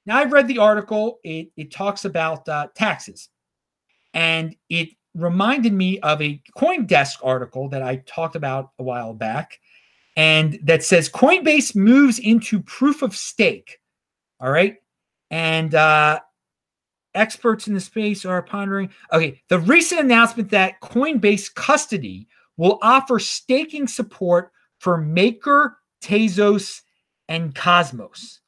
Now, 0.07 0.17
I've 0.17 0.33
read 0.33 0.49
the 0.49 0.57
article, 0.57 1.19
it, 1.23 1.51
it 1.59 1.71
talks 1.71 2.07
about 2.07 2.49
uh, 2.49 2.69
taxes, 2.75 3.29
and 4.15 4.57
it 4.71 4.89
reminded 5.15 5.75
me 5.75 6.01
of 6.01 6.23
a 6.23 6.41
Coindesk 6.57 7.17
article 7.23 7.69
that 7.69 7.83
I 7.83 7.97
talked 8.07 8.35
about 8.35 8.71
a 8.79 8.83
while 8.83 9.13
back, 9.13 9.61
and 10.17 10.59
that 10.63 10.83
says 10.83 11.11
Coinbase 11.11 11.77
moves 11.77 12.19
into 12.19 12.63
proof 12.63 13.03
of 13.03 13.15
stake. 13.15 13.79
All 14.41 14.51
right. 14.51 14.77
And 15.31 15.75
uh, 15.75 16.21
experts 17.15 17.69
in 17.69 17.75
the 17.75 17.81
space 17.81 18.25
are 18.25 18.41
pondering. 18.41 18.89
Okay, 19.13 19.43
the 19.49 19.59
recent 19.59 20.01
announcement 20.01 20.49
that 20.49 20.81
Coinbase 20.81 21.55
custody 21.55 22.27
will 22.59 22.79
offer 22.83 23.19
staking 23.19 23.89
support 23.89 24.53
for 24.79 24.99
Maker, 24.99 25.79
Tezos, 26.03 26.83
and 27.29 27.55
Cosmos. 27.55 28.41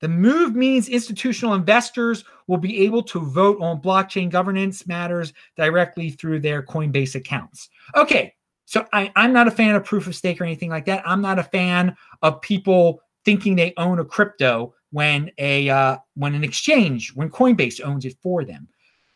The 0.00 0.08
move 0.08 0.56
means 0.56 0.88
institutional 0.88 1.54
investors 1.54 2.24
will 2.48 2.58
be 2.58 2.80
able 2.84 3.04
to 3.04 3.20
vote 3.20 3.58
on 3.60 3.80
blockchain 3.80 4.30
governance 4.30 4.84
matters 4.88 5.32
directly 5.56 6.10
through 6.10 6.40
their 6.40 6.60
Coinbase 6.60 7.14
accounts. 7.14 7.68
Okay, 7.94 8.34
so 8.64 8.84
I, 8.92 9.12
am 9.14 9.32
not 9.32 9.46
a 9.46 9.52
fan 9.52 9.76
of 9.76 9.84
proof 9.84 10.08
of 10.08 10.16
stake 10.16 10.40
or 10.40 10.44
anything 10.44 10.70
like 10.70 10.86
that. 10.86 11.06
I'm 11.06 11.22
not 11.22 11.38
a 11.38 11.44
fan 11.44 11.96
of 12.22 12.40
people 12.40 13.00
thinking 13.24 13.54
they 13.54 13.74
own 13.76 14.00
a 14.00 14.04
crypto 14.04 14.74
when 14.90 15.30
a 15.38 15.70
uh, 15.70 15.98
when 16.14 16.34
an 16.34 16.42
exchange 16.42 17.12
when 17.14 17.30
Coinbase 17.30 17.80
owns 17.84 18.04
it 18.04 18.16
for 18.20 18.44
them. 18.44 18.66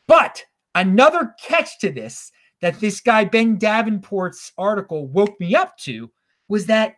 But 0.07 0.44
another 0.77 1.35
catch 1.42 1.81
to 1.81 1.90
this 1.90 2.31
that 2.61 2.81
this 2.81 3.01
guy, 3.01 3.25
Ben 3.25 3.59
Davenport's 3.59 4.53
article, 4.57 5.07
woke 5.09 5.38
me 5.40 5.55
up 5.55 5.77
to 5.79 6.11
was 6.49 6.66
that 6.66 6.97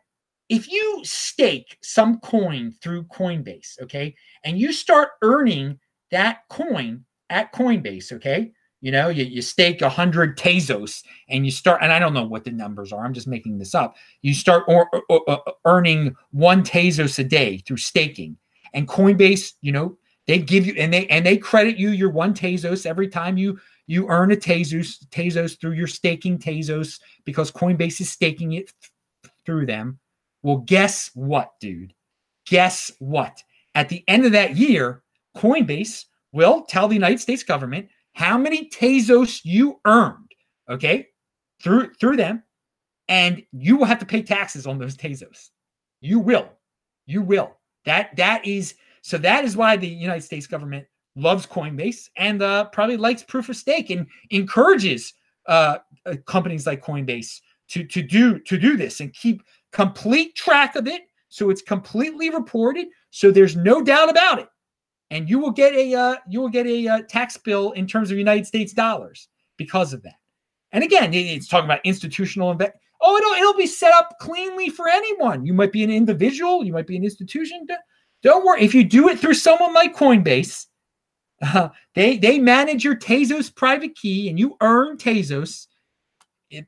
if 0.49 0.71
you 0.71 1.01
stake 1.05 1.77
some 1.83 2.19
coin 2.21 2.73
through 2.83 3.05
Coinbase, 3.05 3.81
okay, 3.83 4.15
and 4.45 4.59
you 4.59 4.73
start 4.73 5.11
earning 5.23 5.79
that 6.11 6.49
coin 6.49 7.05
at 7.29 7.53
Coinbase, 7.53 8.13
okay, 8.13 8.53
you 8.81 8.93
know, 8.93 9.09
you, 9.09 9.25
you 9.25 9.43
stake 9.43 9.81
100 9.81 10.39
Tezos 10.39 11.03
and 11.29 11.45
you 11.45 11.51
start, 11.51 11.83
and 11.83 11.93
I 11.93 11.99
don't 11.99 12.15
know 12.15 12.25
what 12.25 12.45
the 12.45 12.53
numbers 12.53 12.93
are, 12.93 13.05
I'm 13.05 13.13
just 13.13 13.27
making 13.27 13.59
this 13.59 13.75
up. 13.75 13.97
You 14.23 14.35
start 14.35 14.65
or, 14.69 14.89
or, 15.09 15.23
or, 15.27 15.43
earning 15.65 16.15
one 16.31 16.63
Tezos 16.63 17.19
a 17.19 17.25
day 17.25 17.59
through 17.59 17.79
staking. 17.79 18.37
And 18.75 18.87
Coinbase, 18.87 19.55
you 19.63 19.73
know, 19.73 19.99
they 20.27 20.39
give 20.39 20.67
you 20.67 20.75
and 20.75 20.93
they 20.93 21.07
and 21.09 21.25
they 21.25 21.39
credit 21.39 21.79
you 21.79 21.89
your 21.89 22.11
one 22.11 22.35
Tezos 22.35 22.85
every 22.85 23.09
time 23.09 23.39
you 23.39 23.59
you 23.89 24.07
earn 24.09 24.31
a 24.31 24.37
Tezos, 24.37 25.05
Tezos 25.09 25.59
through 25.59 25.73
your 25.73 25.87
staking 25.89 26.39
Tezos 26.39 27.01
because 27.25 27.51
Coinbase 27.51 28.03
is 28.03 28.13
staking 28.13 28.53
it 28.53 28.71
th- 29.25 29.33
through 29.45 29.67
them. 29.67 29.99
Well, 30.43 30.59
guess 30.59 31.11
what, 31.15 31.53
dude? 31.59 31.95
Guess 32.47 32.93
what? 33.01 33.43
At 33.75 33.89
the 33.89 34.05
end 34.07 34.27
of 34.27 34.33
that 34.33 34.57
year, 34.57 35.03
Coinbase 35.37 36.05
will 36.33 36.63
tell 36.63 36.87
the 36.87 36.95
United 36.95 37.19
States 37.21 37.43
government 37.43 37.89
how 38.13 38.37
many 38.37 38.69
Tezos 38.69 39.41
you 39.43 39.81
earned, 39.87 40.33
okay, 40.69 41.09
through 41.63 41.95
through 41.95 42.17
them, 42.17 42.43
and 43.09 43.43
you 43.53 43.77
will 43.77 43.87
have 43.87 44.01
to 44.01 44.07
pay 44.07 44.23
taxes 44.23 44.67
on 44.67 44.79
those 44.79 44.97
Tezos. 44.97 45.49
You 46.01 46.19
will. 46.19 46.49
You 47.07 47.23
will. 47.23 47.57
That 47.87 48.15
that 48.17 48.47
is 48.47 48.75
so 49.01 49.17
that 49.19 49.45
is 49.45 49.57
why 49.57 49.77
the 49.77 49.89
United 49.89 50.23
States 50.23 50.47
government 50.47 50.87
loves 51.17 51.47
Coinbase 51.47 52.09
and 52.17 52.43
uh, 52.43 52.65
probably 52.67 52.97
likes 52.97 53.23
proof 53.23 53.49
of 53.49 53.57
stake 53.57 53.91
and 53.91 54.07
encourages 54.31 55.15
uh, 55.47 55.79
uh, 56.07 56.15
companies 56.27 56.67
like 56.67 56.85
Coinbase 56.85 57.41
to 57.69 57.85
to 57.85 58.03
do 58.03 58.39
to 58.41 58.59
do 58.59 58.77
this 58.77 59.01
and 59.01 59.13
keep 59.13 59.43
complete 59.73 60.35
track 60.35 60.77
of 60.77 60.87
it 60.87 61.03
so 61.29 61.51
it's 61.51 61.63
completely 61.63 62.31
reported 62.31 62.87
so 63.11 63.31
there's 63.31 63.57
no 63.57 63.83
doubt 63.83 64.09
about 64.11 64.39
it 64.39 64.49
and 65.11 65.29
you 65.29 65.39
will 65.39 65.51
get 65.51 65.75
a 65.75 65.95
uh, 65.95 66.17
you 66.29 66.41
will 66.41 66.49
get 66.49 66.67
a 66.67 66.89
uh, 66.89 67.03
tax 67.09 67.37
bill 67.37 67.73
in 67.73 67.87
terms 67.87 68.11
of 68.11 68.19
United 68.19 68.47
States 68.47 68.73
dollars 68.73 69.29
because 69.57 69.93
of 69.93 70.03
that 70.03 70.15
And 70.73 70.85
again, 70.85 71.13
it's 71.15 71.49
talking 71.49 71.65
about 71.65 71.81
institutional 71.85 72.51
invest. 72.51 72.73
Oh, 73.01 73.17
it'll 73.17 73.33
it'll 73.33 73.55
be 73.55 73.67
set 73.67 73.93
up 73.93 74.17
cleanly 74.21 74.69
for 74.71 74.89
anyone. 74.89 75.47
You 75.47 75.55
might 75.55 75.73
be 75.73 75.85
an 75.85 75.91
individual, 75.91 76.65
you 76.65 76.73
might 76.73 76.87
be 76.87 76.97
an 76.97 77.05
institution. 77.05 77.67
Don't 78.23 78.45
worry. 78.45 78.63
If 78.63 78.75
you 78.75 78.85
do 78.85 79.09
it 79.09 79.19
through 79.19 79.35
someone 79.35 79.73
like 79.73 79.95
Coinbase, 79.95 80.67
uh, 81.43 81.69
they 81.95 82.17
they 82.17 82.39
manage 82.39 82.85
your 82.85 82.97
Tezos 82.97 83.55
private 83.55 83.95
key, 83.95 84.29
and 84.29 84.39
you 84.39 84.57
earn 84.61 84.97
Tezos. 84.97 85.67
It, 86.51 86.67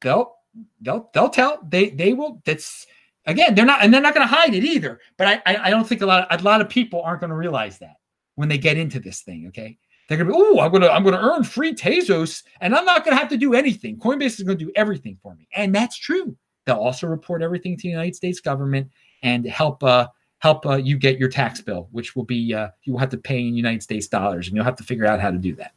they'll 0.00 0.34
they'll 0.80 1.10
they'll 1.14 1.30
tell 1.30 1.58
they 1.68 1.90
they 1.90 2.12
will. 2.12 2.40
That's 2.44 2.86
again, 3.26 3.54
they're 3.54 3.66
not 3.66 3.82
and 3.82 3.92
they're 3.92 4.00
not 4.00 4.14
going 4.14 4.26
to 4.26 4.34
hide 4.34 4.54
it 4.54 4.64
either. 4.64 5.00
But 5.16 5.26
I, 5.26 5.42
I 5.46 5.56
I 5.64 5.70
don't 5.70 5.86
think 5.86 6.02
a 6.02 6.06
lot 6.06 6.30
of, 6.30 6.40
a 6.40 6.44
lot 6.44 6.60
of 6.60 6.68
people 6.68 7.02
aren't 7.02 7.20
going 7.20 7.30
to 7.30 7.36
realize 7.36 7.78
that 7.78 7.96
when 8.34 8.48
they 8.48 8.58
get 8.58 8.76
into 8.76 9.00
this 9.00 9.22
thing. 9.22 9.46
Okay, 9.48 9.78
they're 10.08 10.18
gonna 10.18 10.30
be, 10.30 10.36
oh, 10.36 10.60
I'm 10.60 10.72
gonna 10.72 10.88
I'm 10.88 11.04
gonna 11.04 11.20
earn 11.20 11.44
free 11.44 11.74
Tezos, 11.74 12.42
and 12.60 12.74
I'm 12.74 12.84
not 12.84 13.04
gonna 13.04 13.16
have 13.16 13.28
to 13.28 13.36
do 13.36 13.54
anything. 13.54 13.96
Coinbase 13.96 14.38
is 14.38 14.42
gonna 14.42 14.58
do 14.58 14.72
everything 14.74 15.16
for 15.22 15.34
me, 15.36 15.46
and 15.54 15.74
that's 15.74 15.96
true. 15.96 16.36
They'll 16.66 16.76
also 16.76 17.06
report 17.06 17.42
everything 17.42 17.76
to 17.76 17.82
the 17.82 17.90
United 17.90 18.16
States 18.16 18.40
government 18.40 18.90
and 19.22 19.46
help 19.46 19.82
uh, 19.82 20.08
help 20.40 20.66
uh, 20.66 20.76
you 20.76 20.98
get 20.98 21.18
your 21.18 21.28
tax 21.28 21.60
bill, 21.60 21.88
which 21.92 22.16
will 22.16 22.24
be 22.24 22.52
uh, 22.52 22.68
you 22.82 22.92
will 22.92 23.00
have 23.00 23.10
to 23.10 23.16
pay 23.16 23.38
in 23.38 23.54
United 23.54 23.82
States 23.82 24.08
dollars, 24.08 24.48
and 24.48 24.56
you'll 24.56 24.64
have 24.64 24.76
to 24.76 24.84
figure 24.84 25.06
out 25.06 25.20
how 25.20 25.30
to 25.30 25.38
do 25.38 25.54
that. 25.54 25.72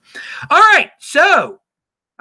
All 0.49 0.60
right, 0.60 0.91
so 0.99 1.60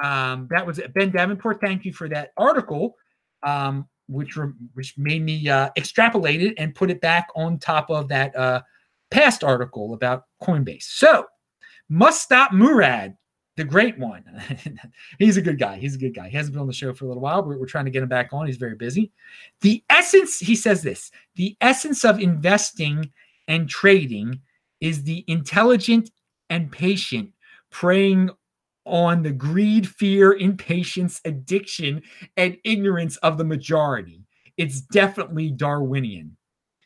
um, 0.02 0.48
that 0.50 0.66
was 0.66 0.80
Ben 0.94 1.10
Davenport. 1.10 1.60
Thank 1.60 1.84
you 1.84 1.92
for 1.92 2.08
that 2.08 2.32
article, 2.36 2.96
um, 3.42 3.88
which 4.08 4.36
re- 4.36 4.52
which 4.74 4.98
made 4.98 5.22
me 5.22 5.48
uh, 5.48 5.70
extrapolate 5.76 6.42
it 6.42 6.54
and 6.58 6.74
put 6.74 6.90
it 6.90 7.00
back 7.00 7.28
on 7.34 7.58
top 7.58 7.90
of 7.90 8.08
that 8.08 8.34
uh, 8.36 8.62
past 9.10 9.44
article 9.44 9.94
about 9.94 10.24
Coinbase. 10.42 10.84
So 10.84 11.26
Mustap 11.90 12.52
Murad, 12.52 13.16
the 13.56 13.64
great 13.64 13.98
one. 13.98 14.24
He's 15.18 15.36
a 15.36 15.42
good 15.42 15.58
guy. 15.58 15.76
He's 15.76 15.94
a 15.94 15.98
good 15.98 16.14
guy. 16.14 16.28
He 16.28 16.36
hasn't 16.36 16.54
been 16.54 16.60
on 16.60 16.66
the 16.66 16.72
show 16.72 16.92
for 16.94 17.04
a 17.04 17.08
little 17.08 17.22
while. 17.22 17.42
We're, 17.44 17.58
we're 17.58 17.66
trying 17.66 17.84
to 17.84 17.90
get 17.90 18.02
him 18.02 18.08
back 18.08 18.32
on. 18.32 18.46
He's 18.46 18.56
very 18.56 18.74
busy. 18.74 19.12
The 19.60 19.82
essence, 19.90 20.38
he 20.38 20.56
says 20.56 20.82
this 20.82 21.10
the 21.36 21.56
essence 21.60 22.04
of 22.04 22.20
investing 22.20 23.10
and 23.48 23.68
trading 23.68 24.40
is 24.80 25.04
the 25.04 25.24
intelligent 25.28 26.10
and 26.50 26.70
patient 26.72 27.30
preying 27.70 28.30
on 28.84 29.22
the 29.22 29.30
greed, 29.30 29.88
fear, 29.88 30.32
impatience, 30.32 31.20
addiction, 31.24 32.02
and 32.36 32.56
ignorance 32.64 33.16
of 33.18 33.38
the 33.38 33.44
majority. 33.44 34.24
It's 34.56 34.80
definitely 34.80 35.50
Darwinian. 35.50 36.36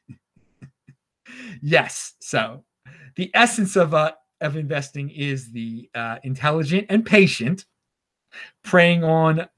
yes. 1.62 2.14
So 2.20 2.64
the 3.16 3.31
essence 3.35 3.76
of 3.76 3.94
uh, 3.94 4.12
of 4.40 4.57
investing 4.57 5.11
is 5.11 5.51
the 5.51 5.88
uh, 5.94 6.16
intelligent 6.22 6.87
and 6.88 7.05
patient, 7.05 7.66
preying 8.62 9.05
on 9.05 9.49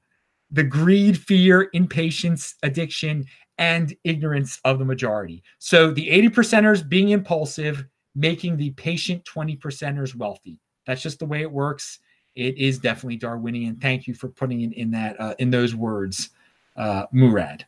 the 0.51 0.63
greed, 0.63 1.17
fear, 1.17 1.69
impatience, 1.73 2.55
addiction, 2.63 3.25
and 3.57 3.95
ignorance 4.03 4.59
of 4.63 4.79
the 4.79 4.85
majority. 4.85 5.43
So 5.59 5.91
the 5.91 6.09
80 6.09 6.29
percenters 6.29 6.87
being 6.87 7.09
impulsive, 7.09 7.85
making 8.15 8.57
the 8.57 8.71
patient 8.71 9.25
20 9.25 9.57
percenters 9.57 10.15
wealthy. 10.15 10.59
That's 10.87 11.01
just 11.01 11.19
the 11.19 11.25
way 11.25 11.41
it 11.41 11.51
works. 11.51 11.99
It 12.35 12.57
is 12.57 12.79
definitely 12.79 13.17
Darwinian. 13.17 13.75
Thank 13.75 14.07
you 14.07 14.13
for 14.13 14.29
putting 14.29 14.61
it 14.61 14.73
in 14.73 14.91
that 14.91 15.19
uh, 15.19 15.35
in 15.39 15.51
those 15.51 15.75
words, 15.75 16.29
uh, 16.77 17.05
Murad. 17.11 17.65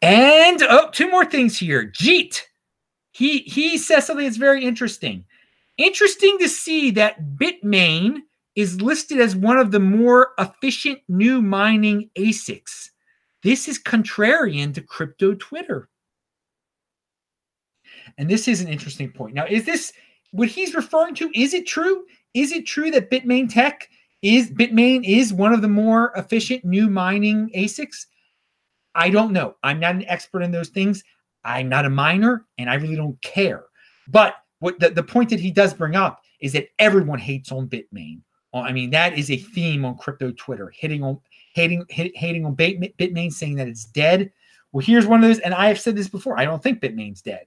And 0.00 0.62
oh, 0.62 0.90
two 0.90 1.10
more 1.10 1.24
things 1.24 1.58
here. 1.58 1.86
Jeet. 1.86 2.42
He 3.10 3.38
he 3.40 3.78
says 3.78 4.06
something 4.06 4.24
that's 4.24 4.36
very 4.36 4.64
interesting. 4.64 5.24
Interesting 5.82 6.38
to 6.38 6.48
see 6.48 6.92
that 6.92 7.34
Bitmain 7.34 8.18
is 8.54 8.80
listed 8.80 9.18
as 9.18 9.34
one 9.34 9.58
of 9.58 9.72
the 9.72 9.80
more 9.80 10.28
efficient 10.38 11.00
new 11.08 11.42
mining 11.42 12.08
ASICs. 12.16 12.90
This 13.42 13.66
is 13.66 13.82
contrarian 13.82 14.72
to 14.74 14.80
crypto 14.80 15.34
Twitter. 15.34 15.88
And 18.16 18.30
this 18.30 18.46
is 18.46 18.60
an 18.60 18.68
interesting 18.68 19.10
point. 19.10 19.34
Now, 19.34 19.44
is 19.46 19.64
this 19.64 19.92
what 20.30 20.46
he's 20.46 20.76
referring 20.76 21.16
to? 21.16 21.32
Is 21.34 21.52
it 21.52 21.66
true? 21.66 22.04
Is 22.32 22.52
it 22.52 22.64
true 22.64 22.92
that 22.92 23.10
Bitmain 23.10 23.52
Tech 23.52 23.88
is 24.22 24.52
Bitmain 24.52 25.04
is 25.04 25.32
one 25.32 25.52
of 25.52 25.62
the 25.62 25.68
more 25.68 26.12
efficient 26.14 26.64
new 26.64 26.88
mining 26.88 27.50
ASICs? 27.56 28.06
I 28.94 29.10
don't 29.10 29.32
know. 29.32 29.56
I'm 29.64 29.80
not 29.80 29.96
an 29.96 30.04
expert 30.04 30.42
in 30.42 30.52
those 30.52 30.68
things. 30.68 31.02
I'm 31.42 31.68
not 31.68 31.86
a 31.86 31.90
miner 31.90 32.46
and 32.56 32.70
I 32.70 32.74
really 32.74 32.94
don't 32.94 33.20
care. 33.20 33.64
But 34.06 34.36
what 34.62 34.78
the, 34.78 34.90
the 34.90 35.02
point 35.02 35.28
that 35.30 35.40
he 35.40 35.50
does 35.50 35.74
bring 35.74 35.96
up 35.96 36.22
is 36.38 36.52
that 36.52 36.68
everyone 36.78 37.18
hates 37.18 37.50
on 37.50 37.68
Bitmain. 37.68 38.20
Uh, 38.54 38.58
I 38.58 38.72
mean, 38.72 38.90
that 38.90 39.18
is 39.18 39.28
a 39.30 39.36
theme 39.36 39.84
on 39.84 39.96
crypto 39.98 40.30
Twitter, 40.32 40.72
hitting 40.74 41.02
on 41.02 41.18
hating 41.54 41.84
hit, 41.88 42.16
hating 42.16 42.46
on 42.46 42.54
Bitmain, 42.54 43.32
saying 43.32 43.56
that 43.56 43.66
it's 43.66 43.86
dead. 43.86 44.30
Well, 44.70 44.84
here's 44.86 45.06
one 45.06 45.22
of 45.22 45.28
those, 45.28 45.40
and 45.40 45.52
I 45.52 45.66
have 45.66 45.80
said 45.80 45.96
this 45.96 46.08
before. 46.08 46.38
I 46.38 46.44
don't 46.44 46.62
think 46.62 46.80
Bitmain's 46.80 47.22
dead, 47.22 47.46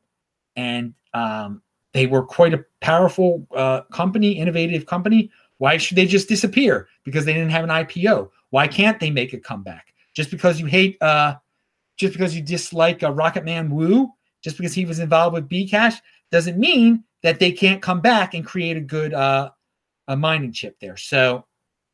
and 0.57 0.93
um, 1.13 1.61
they 1.93 2.05
were 2.05 2.21
quite 2.21 2.53
a 2.53 2.65
powerful 2.81 3.47
uh, 3.55 3.81
company, 3.93 4.33
innovative 4.33 4.85
company. 4.85 5.31
Why 5.57 5.77
should 5.77 5.95
they 5.95 6.05
just 6.05 6.27
disappear? 6.27 6.89
Because 7.05 7.23
they 7.23 7.33
didn't 7.33 7.51
have 7.51 7.63
an 7.63 7.69
IPO. 7.69 8.29
Why 8.49 8.67
can't 8.67 8.99
they 8.99 9.09
make 9.09 9.31
a 9.31 9.39
comeback? 9.39 9.93
Just 10.13 10.31
because 10.31 10.59
you 10.59 10.65
hate, 10.65 11.01
uh, 11.01 11.35
just 11.95 12.11
because 12.11 12.35
you 12.35 12.41
dislike 12.41 13.03
uh, 13.03 13.11
Rocket 13.11 13.45
Man 13.45 13.69
Wu, 13.69 14.11
just 14.41 14.57
because 14.57 14.73
he 14.73 14.85
was 14.85 14.99
involved 14.99 15.33
with 15.33 15.49
Bcash, 15.49 15.95
doesn't 16.31 16.57
mean 16.57 17.03
that 17.23 17.39
they 17.39 17.51
can't 17.51 17.81
come 17.81 18.01
back 18.01 18.33
and 18.33 18.45
create 18.45 18.77
a 18.77 18.81
good 18.81 19.13
uh, 19.13 19.49
a 20.07 20.15
mining 20.15 20.51
chip 20.51 20.75
there. 20.79 20.97
So, 20.97 21.45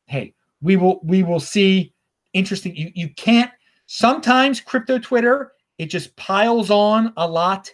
hey, 0.06 0.34
we 0.60 0.76
will 0.76 1.00
we 1.02 1.22
will 1.22 1.40
see. 1.40 1.92
Interesting. 2.32 2.74
You 2.76 2.90
you 2.94 3.08
can't. 3.10 3.50
Sometimes 3.86 4.60
crypto 4.60 4.98
Twitter 4.98 5.52
it 5.78 5.86
just 5.86 6.14
piles 6.16 6.70
on 6.70 7.12
a 7.16 7.26
lot 7.26 7.68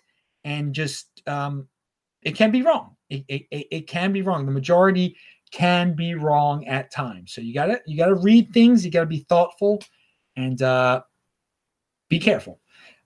and 0.45 0.75
just 0.75 1.23
um, 1.27 1.69
it 2.23 2.35
can 2.35 2.51
be 2.51 2.63
wrong. 2.63 2.97
It, 3.11 3.25
it, 3.29 3.67
it 3.71 3.87
can 3.87 4.13
be 4.13 4.23
wrong. 4.23 4.47
The 4.47 4.53
majority 4.53 5.17
can 5.51 5.95
be 5.95 6.15
wrong 6.15 6.67
at 6.67 6.91
times. 6.91 7.33
So 7.33 7.41
you 7.41 7.55
gotta 7.55 7.81
you 7.87 7.97
gotta 7.97 8.15
read 8.15 8.53
things. 8.53 8.85
You 8.85 8.91
gotta 8.91 9.07
be 9.07 9.27
thoughtful 9.29 9.83
and 10.37 10.61
uh, 10.63 11.03
be 12.09 12.19
careful. 12.19 12.61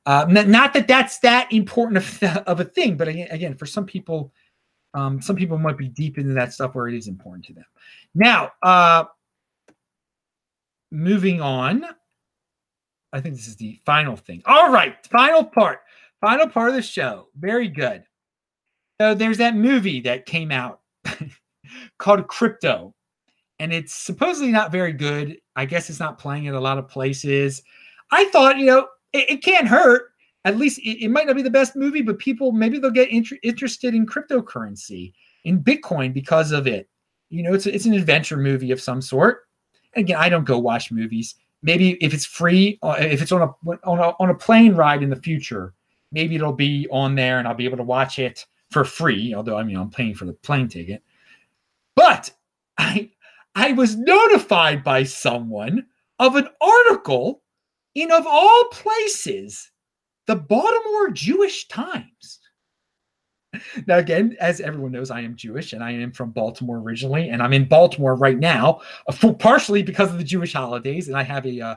Uh, 0.05 0.27
not 0.29 0.75
that 0.75 0.89
that's 0.89 1.19
that 1.21 1.53
important 1.53 1.99
of, 1.99 2.23
of 2.47 2.61
a 2.61 2.65
thing, 2.65 2.97
but 2.97 3.09
again, 3.09 3.55
for 3.55 3.67
some 3.67 3.87
people, 3.87 4.33
um, 4.95 5.23
some 5.23 5.37
people 5.37 5.59
might 5.59 5.79
be 5.79 5.89
deep 5.89 6.19
into 6.19 6.35
that 6.35 6.53
stuff 6.53 6.75
where 6.75 6.89
it 6.89 6.95
is 6.95 7.09
important 7.09 7.45
to 7.47 7.55
them. 7.55 7.65
Now, 8.15 8.51
uh, 8.63 9.05
moving 10.91 11.41
on, 11.41 11.85
I 13.13 13.21
think 13.21 13.37
this 13.37 13.47
is 13.47 13.57
the 13.57 13.79
final 13.87 14.17
thing. 14.17 14.43
All 14.45 14.73
right, 14.73 14.97
final 15.07 15.45
part, 15.45 15.81
final 16.21 16.49
part 16.49 16.71
of 16.71 16.75
the 16.75 16.83
show. 16.83 17.29
Very 17.39 17.69
good. 17.69 18.05
So 19.01 19.15
there's 19.15 19.39
that 19.39 19.57
movie 19.57 20.01
that 20.01 20.27
came 20.27 20.51
out 20.51 20.81
called 21.99 22.27
Crypto, 22.27 22.95
and 23.59 23.73
it's 23.73 23.95
supposedly 23.95 24.51
not 24.51 24.73
very 24.73 24.93
good. 24.93 25.39
I 25.55 25.65
guess 25.65 25.89
it's 25.91 26.01
not 26.01 26.19
playing 26.19 26.49
at 26.49 26.55
a 26.55 26.61
lot 26.61 26.79
of 26.79 26.89
places. 26.89 27.63
I 28.11 28.27
thought, 28.27 28.59
you 28.59 28.67
know, 28.67 28.89
it, 29.13 29.31
it 29.31 29.43
can't 29.43 29.69
hurt. 29.69 30.11
At 30.45 30.57
least 30.57 30.79
it, 30.79 31.05
it, 31.05 31.09
might 31.09 31.27
not 31.27 31.37
be 31.37 31.43
the 31.43 31.51
best 31.51 31.77
movie, 31.77 32.03
but 32.03 32.19
people 32.19 32.53
maybe 32.53 32.79
they'll 32.79 32.91
get 32.91 33.11
inter- 33.11 33.39
interested 33.43 33.95
in 33.95 34.07
cryptocurrency, 34.07 35.13
in 35.45 35.63
Bitcoin 35.63 36.13
because 36.13 36.53
of 36.53 36.67
it. 36.67 36.89
You 37.31 37.43
know, 37.43 37.55
it's 37.55 37.67
a, 37.67 37.75
it's 37.75 37.87
an 37.87 37.95
adventure 37.95 38.37
movie 38.37 38.73
of 38.73 38.81
some 38.81 39.01
sort. 39.01 39.43
And 39.95 40.05
again, 40.05 40.19
I 40.19 40.29
don't 40.29 40.45
go 40.45 40.59
watch 40.59 40.91
movies. 40.91 41.35
Maybe 41.63 41.93
if 42.05 42.13
it's 42.13 42.27
free, 42.27 42.79
uh, 42.83 42.97
if 42.99 43.23
it's 43.23 43.33
on 43.33 43.43
a 43.43 43.71
on 43.85 43.99
a 43.99 44.13
on 44.19 44.31
a 44.31 44.35
plane 44.35 44.75
ride 44.75 45.03
in 45.03 45.11
the 45.11 45.17
future, 45.17 45.75
maybe 46.11 46.35
it'll 46.35 46.53
be 46.53 46.89
on 46.91 47.15
there 47.15 47.39
and 47.39 47.47
I'll 47.47 47.55
be 47.55 47.65
able 47.65 47.77
to 47.77 47.85
watch 47.85 48.19
it 48.19 48.45
for 48.71 48.85
free. 48.85 49.33
Although 49.33 49.57
I 49.57 49.63
mean, 49.63 49.77
I'm 49.77 49.91
paying 49.91 50.15
for 50.15 50.25
the 50.25 50.33
plane 50.33 50.69
ticket. 50.69 51.03
But 51.95 52.31
I 52.79 53.11
I 53.55 53.73
was 53.73 53.97
notified 53.97 54.83
by 54.83 55.05
someone 55.05 55.87
of 56.19 56.37
an 56.37 56.49
article 56.61 57.42
in 57.95 58.11
of 58.11 58.27
all 58.27 58.65
places, 58.73 59.71
the 60.27 60.37
Baltimore 60.37 61.11
Jewish 61.11 61.69
Times. 61.69 62.41
Now, 63.87 63.99
again, 63.99 64.37
as 64.41 64.61
everyone 64.61 64.93
knows, 64.93 65.11
I 65.11 65.21
am 65.21 65.37
Jewish 65.37 65.75
and 65.75 65.85
I 65.85 65.91
am 65.91 66.11
from 66.13 66.31
Baltimore 66.31 66.79
originally, 66.79 67.29
and 67.29 67.43
I'm 67.43 67.53
in 67.53 67.67
Baltimore 67.67 68.15
right 68.15 68.39
now, 68.39 68.81
uh, 69.07 69.33
partially 69.35 69.83
because 69.83 70.11
of 70.11 70.17
the 70.17 70.25
Jewish 70.25 70.55
holidays, 70.55 71.09
and 71.09 71.17
I 71.17 71.23
have 71.23 71.45
a 71.45 71.61
uh, 71.61 71.77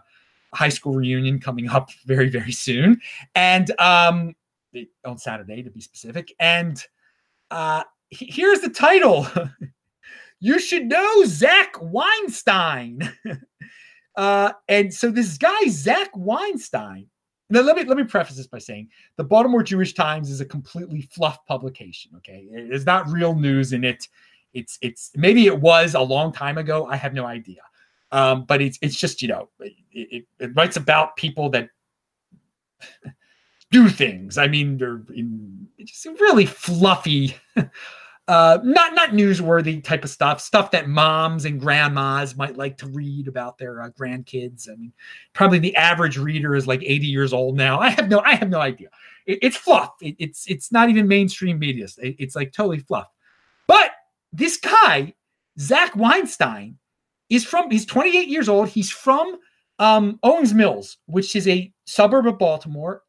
high 0.54 0.70
school 0.70 0.94
reunion 0.94 1.40
coming 1.40 1.70
up 1.70 1.90
very, 2.06 2.30
very 2.30 2.54
soon, 2.54 3.02
and 3.36 3.78
um, 3.80 4.36
on 5.04 5.18
Saturday 5.18 5.64
to 5.64 5.70
be 5.70 5.82
specific. 5.82 6.34
And 6.40 6.82
uh, 7.52 7.84
here's 8.10 8.62
the 8.62 8.70
title: 8.70 9.28
"You 10.40 10.60
should 10.60 10.86
know 10.86 11.26
Zach 11.26 11.76
Weinstein." 11.82 13.12
Uh, 14.18 14.54
and 14.68 14.94
so 14.94 15.12
this 15.12 15.38
guy, 15.38 15.68
Zach 15.68 16.10
Weinstein, 16.16 17.08
now 17.50 17.62
let 17.62 17.76
me 17.76 17.84
let 17.84 17.98
me 17.98 18.04
preface 18.04 18.38
this 18.38 18.48
by 18.48 18.58
saying 18.58 18.90
the 19.18 19.24
Baltimore 19.24 19.62
Jewish 19.62 19.94
Times 19.94 20.32
is 20.32 20.42
a 20.42 20.46
completely 20.46 21.02
fluff 21.02 21.46
publication. 21.46 22.12
Okay, 22.18 22.48
it's 22.52 22.86
not 22.86 23.08
real 23.08 23.36
news 23.36 23.74
in 23.74 23.84
it. 23.84 24.08
It's 24.54 24.80
it's 24.82 25.12
maybe 25.16 25.46
it 25.46 25.60
was 25.60 25.94
a 25.94 26.02
long 26.02 26.32
time 26.32 26.58
ago. 26.58 26.88
I 26.88 26.96
have 26.96 27.14
no 27.14 27.26
idea. 27.26 27.62
Um, 28.12 28.46
but 28.46 28.62
it's 28.62 28.80
it's 28.82 28.96
just 28.96 29.22
you 29.22 29.28
know 29.28 29.50
it, 29.60 29.74
it, 29.92 30.26
it 30.40 30.56
writes 30.56 30.78
about 30.78 31.18
people 31.18 31.50
that 31.52 31.70
do 33.72 33.90
things. 33.90 34.38
I 34.38 34.48
mean, 34.48 34.78
they're 34.78 35.02
in, 35.14 35.68
just 35.84 36.06
really 36.06 36.46
fluffy, 36.46 37.36
uh, 38.28 38.58
not 38.64 38.96
not 38.96 39.12
newsworthy 39.12 39.84
type 39.84 40.04
of 40.04 40.10
stuff. 40.10 40.42
Stuff 40.42 40.72
that 40.72 40.90
moms 40.90 41.46
and 41.46 41.60
grandmas 41.60 42.36
might 42.36 42.58
like 42.58 42.78
to 42.78 42.88
read 42.88 43.28
about 43.28 43.58
their 43.58 43.82
uh, 43.84 43.90
grandkids. 43.90 44.68
I 44.70 44.76
mean, 44.76 44.94
probably 45.34 45.60
the 45.60 45.76
average 45.76 46.18
reader 46.18 46.56
is 46.56 46.66
like 46.66 46.82
80 46.82 47.06
years 47.06 47.34
old 47.34 47.56
now. 47.56 47.80
I 47.80 47.90
have 47.90 48.10
no 48.10 48.22
I 48.22 48.36
have 48.36 48.50
no 48.50 48.60
idea. 48.60 48.90
It, 49.28 49.40
it's 49.44 49.58
fluff. 49.58 49.94
It, 50.02 50.16
it's 50.18 50.50
it's 50.50 50.72
not 50.72 50.90
even 50.90 51.08
mainstream 51.08 51.60
media. 51.60 51.88
It, 52.02 52.16
it's 52.18 52.36
like 52.36 52.52
totally 52.52 52.80
fluff. 52.80 53.08
But 53.68 53.92
this 54.34 54.58
guy, 54.58 55.14
Zach 55.60 55.96
Weinstein, 55.96 56.78
is 57.30 57.46
from. 57.46 57.70
He's 57.70 57.86
28 57.86 58.28
years 58.28 58.50
old. 58.50 58.70
He's 58.70 58.90
from 58.90 59.38
um, 59.80 60.20
Owings 60.24 60.54
Mills, 60.54 60.98
which 61.06 61.36
is 61.36 61.48
a 61.48 61.72
suburb 61.86 62.28
of 62.28 62.38
Baltimore, 62.38 63.04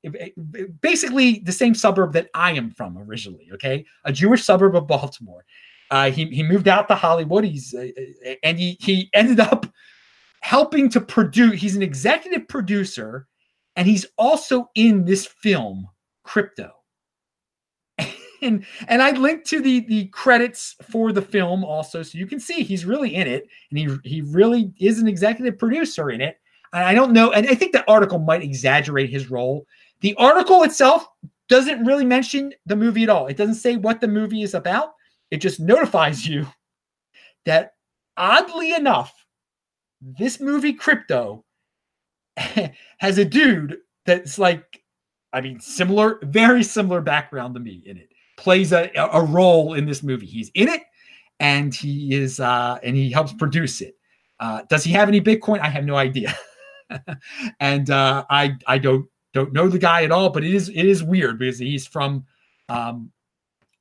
basically 0.80 1.40
the 1.40 1.52
same 1.52 1.74
suburb 1.74 2.12
that 2.14 2.28
I 2.34 2.52
am 2.52 2.70
from 2.70 2.98
originally. 2.98 3.48
Okay, 3.54 3.84
a 4.04 4.12
Jewish 4.12 4.44
suburb 4.44 4.74
of 4.74 4.86
Baltimore. 4.86 5.44
Uh, 5.90 6.10
he 6.10 6.26
he 6.26 6.42
moved 6.42 6.66
out 6.66 6.88
to 6.88 6.94
Hollywood. 6.94 7.44
He's 7.44 7.72
uh, 7.74 7.88
uh, 8.26 8.34
and 8.42 8.58
he 8.58 8.76
he 8.80 9.08
ended 9.14 9.40
up 9.40 9.66
helping 10.40 10.88
to 10.90 11.00
produce. 11.00 11.60
He's 11.60 11.76
an 11.76 11.82
executive 11.82 12.48
producer, 12.48 13.28
and 13.76 13.86
he's 13.86 14.06
also 14.18 14.68
in 14.74 15.04
this 15.04 15.26
film 15.26 15.88
Crypto. 16.24 16.72
and 18.42 18.66
and 18.88 19.02
I 19.02 19.12
linked 19.12 19.46
to 19.48 19.60
the 19.60 19.80
the 19.86 20.06
credits 20.06 20.74
for 20.90 21.12
the 21.12 21.22
film 21.22 21.64
also, 21.64 22.02
so 22.02 22.18
you 22.18 22.26
can 22.26 22.40
see 22.40 22.64
he's 22.64 22.84
really 22.84 23.14
in 23.14 23.28
it, 23.28 23.46
and 23.70 23.78
he 23.78 23.96
he 24.02 24.22
really 24.22 24.72
is 24.80 24.98
an 24.98 25.06
executive 25.06 25.58
producer 25.58 26.10
in 26.10 26.20
it. 26.20 26.38
I 26.72 26.94
don't 26.94 27.12
know, 27.12 27.32
and 27.32 27.46
I 27.48 27.54
think 27.54 27.72
the 27.72 27.88
article 27.90 28.18
might 28.18 28.42
exaggerate 28.42 29.10
his 29.10 29.30
role. 29.30 29.66
The 30.00 30.14
article 30.16 30.62
itself 30.62 31.06
doesn't 31.48 31.84
really 31.84 32.04
mention 32.04 32.52
the 32.66 32.76
movie 32.76 33.04
at 33.04 33.08
all. 33.08 33.26
It 33.26 33.36
doesn't 33.36 33.54
say 33.54 33.76
what 33.76 34.00
the 34.00 34.08
movie 34.08 34.42
is 34.42 34.54
about. 34.54 34.94
It 35.30 35.38
just 35.38 35.60
notifies 35.60 36.26
you 36.26 36.46
that 37.44 37.74
oddly 38.16 38.74
enough, 38.74 39.14
this 40.00 40.40
movie 40.40 40.72
Crypto 40.72 41.44
has 42.36 43.18
a 43.18 43.24
dude 43.24 43.78
that's 44.04 44.38
like, 44.38 44.82
I 45.32 45.40
mean, 45.40 45.60
similar, 45.60 46.18
very 46.22 46.62
similar 46.62 47.00
background 47.00 47.54
to 47.54 47.60
me 47.60 47.82
in 47.86 47.96
it. 47.96 48.08
Plays 48.36 48.72
a, 48.72 48.90
a 49.12 49.22
role 49.22 49.74
in 49.74 49.86
this 49.86 50.02
movie. 50.02 50.26
He's 50.26 50.50
in 50.54 50.68
it 50.68 50.82
and 51.40 51.74
he 51.74 52.14
is 52.14 52.40
uh 52.40 52.78
and 52.82 52.96
he 52.96 53.10
helps 53.10 53.32
produce 53.32 53.80
it. 53.80 53.96
Uh, 54.38 54.62
does 54.68 54.84
he 54.84 54.92
have 54.92 55.08
any 55.08 55.20
Bitcoin? 55.20 55.60
I 55.60 55.68
have 55.68 55.84
no 55.84 55.96
idea. 55.96 56.34
and 57.60 57.90
uh, 57.90 58.24
I 58.30 58.56
I 58.66 58.78
don't 58.78 59.06
don't 59.32 59.52
know 59.52 59.68
the 59.68 59.78
guy 59.78 60.04
at 60.04 60.12
all, 60.12 60.30
but 60.30 60.44
it 60.44 60.54
is 60.54 60.68
it 60.68 60.84
is 60.84 61.02
weird 61.02 61.38
because 61.38 61.58
he's 61.58 61.86
from, 61.86 62.24
um, 62.68 63.10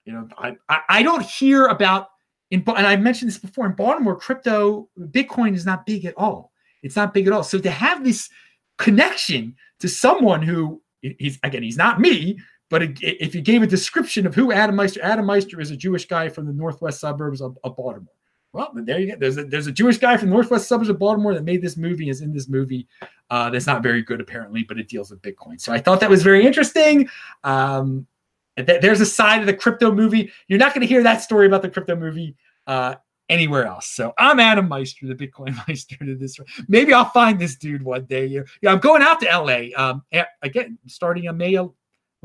you 0.06 0.13
know, 0.13 0.28
I, 0.38 0.56
I, 0.70 0.80
I 0.89 1.04
don't 1.04 1.24
hear 1.24 1.68
about 1.68 2.10
in 2.52 2.63
and 2.68 2.86
I 2.86 2.96
mentioned 2.96 3.30
this 3.30 3.38
before 3.38 3.65
in 3.65 3.74
Baltimore, 3.74 4.15
crypto 4.15 4.89
Bitcoin 5.00 5.56
is 5.56 5.65
not 5.65 5.86
big 5.86 6.06
at 6.06 6.13
all. 6.18 6.52
It's 6.84 6.96
not 6.96 7.13
big 7.13 7.28
at 7.28 7.34
all. 7.34 7.44
So 7.44 7.60
to 7.60 7.72
have 7.72 8.04
this 8.04 8.30
connection 8.78 9.56
to 9.80 9.88
someone 9.88 10.41
who 10.41 10.82
he's 11.02 11.39
again 11.44 11.63
he's 11.63 11.78
not 11.78 12.00
me, 12.00 12.39
but 12.70 12.82
if 13.02 13.34
you 13.36 13.41
gave 13.41 13.62
a 13.62 13.68
description 13.68 14.26
of 14.26 14.36
who 14.36 14.52
Adam 14.52 14.76
Meister, 14.76 15.02
Adam 15.04 15.26
Meister 15.26 15.62
is 15.62 15.72
a 15.72 15.78
Jewish 15.78 16.06
guy 16.06 16.30
from 16.30 16.46
the 16.46 16.54
northwest 16.54 17.00
suburbs 17.00 17.41
of, 17.41 17.58
of 17.63 17.76
Baltimore. 17.76 18.14
Well, 18.56 18.72
there 18.74 19.02
you 19.02 19.12
go. 19.12 19.18
There's 19.20 19.38
a, 19.38 19.44
there's 19.44 19.68
a 19.68 19.72
Jewish 19.72 19.98
guy 19.98 20.15
from 20.15 20.30
the 20.30 20.34
northwest 20.34 20.70
suburbs 20.70 20.88
of 20.88 20.98
Baltimore 20.98 21.34
that 21.34 21.44
made 21.44 21.62
this 21.62 21.76
movie. 21.76 22.10
Is 22.10 22.22
in 22.22 22.32
this 22.32 22.48
movie. 22.48 22.88
Uh, 23.30 23.50
that's 23.50 23.68
not 23.68 23.84
very 23.84 24.02
good 24.02 24.22
apparently, 24.22 24.63
but 24.63 24.80
it 24.80 24.88
deals 24.88 25.12
with 25.12 25.22
Bitcoin. 25.22 25.60
So 25.60 25.74
I 25.74 25.80
thought 25.80 26.00
that 26.00 26.10
was 26.10 26.24
very 26.24 26.46
interesting. 26.46 27.10
Um, 27.44 28.08
th- 28.56 28.82
there's 28.82 29.02
a 29.02 29.06
side 29.06 29.41
of 29.41 29.46
the 29.48 29.54
crypto 29.54 29.91
movie. 29.91 30.32
You're 30.48 30.60
not 30.60 30.74
going 30.74 30.82
to 30.82 30.88
hear 30.88 31.04
that 31.04 31.22
story 31.22 31.48
about 31.48 31.63
the 31.63 31.70
crypto 31.70 31.98
movie 31.98 32.38
uh, 32.65 32.96
anywhere 33.28 33.65
else. 33.65 33.88
So 33.88 34.13
I'm 34.18 34.39
Adam 34.39 34.70
Meister, 34.70 35.06
the 35.06 35.15
Bitcoin 35.15 35.54
Meister 35.68 35.98
to 35.98 36.15
this. 36.15 36.39
Maybe 36.70 36.94
I'll 36.94 37.10
find 37.10 37.38
this 37.38 37.58
dude 37.58 37.84
one 37.84 38.06
day. 38.06 38.26
Yeah, 38.26 38.72
I'm 38.72 38.80
going 38.80 39.02
out 39.02 39.20
to 39.20 39.26
LA. 39.26 39.76
Um, 39.76 40.02
again, 40.41 40.78
starting 40.88 41.28
on 41.28 41.36
May 41.36 41.58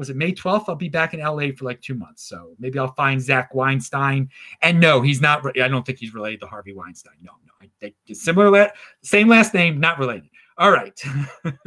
was 0.00 0.08
it 0.08 0.16
May 0.16 0.32
12th? 0.32 0.64
I'll 0.66 0.74
be 0.74 0.88
back 0.88 1.12
in 1.12 1.20
LA 1.20 1.48
for 1.54 1.66
like 1.66 1.82
two 1.82 1.94
months. 1.94 2.24
So 2.24 2.56
maybe 2.58 2.78
I'll 2.78 2.94
find 2.94 3.20
Zach 3.20 3.54
Weinstein. 3.54 4.30
And 4.62 4.80
no, 4.80 5.02
he's 5.02 5.20
not. 5.20 5.46
I 5.60 5.68
don't 5.68 5.84
think 5.84 5.98
he's 5.98 6.14
related 6.14 6.40
to 6.40 6.46
Harvey 6.46 6.72
Weinstein. 6.72 7.12
No, 7.22 7.32
no. 7.44 7.52
I 7.60 7.70
think 7.80 7.94
similar, 8.14 8.70
same 9.02 9.28
last 9.28 9.52
name, 9.52 9.78
not 9.78 9.98
related. 9.98 10.30
All 10.56 10.72
right. 10.72 10.98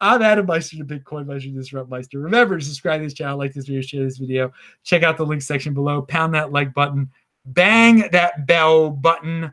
I'm 0.00 0.22
Adam 0.22 0.46
Meister, 0.46 0.76
the 0.76 0.84
Bitcoin 0.84 1.26
Meister, 1.26 1.50
Disrupt 1.50 1.90
Meister. 1.90 2.20
Remember 2.20 2.56
to 2.56 2.64
subscribe 2.64 3.00
to 3.00 3.06
this 3.06 3.14
channel, 3.14 3.36
like 3.36 3.52
this 3.52 3.66
video, 3.66 3.82
share 3.82 4.04
this 4.04 4.18
video. 4.18 4.52
Check 4.84 5.02
out 5.02 5.16
the 5.16 5.26
link 5.26 5.42
section 5.42 5.74
below. 5.74 6.02
Pound 6.02 6.34
that 6.34 6.52
like 6.52 6.72
button, 6.72 7.10
bang 7.46 8.08
that 8.12 8.46
bell 8.46 8.90
button, 8.90 9.52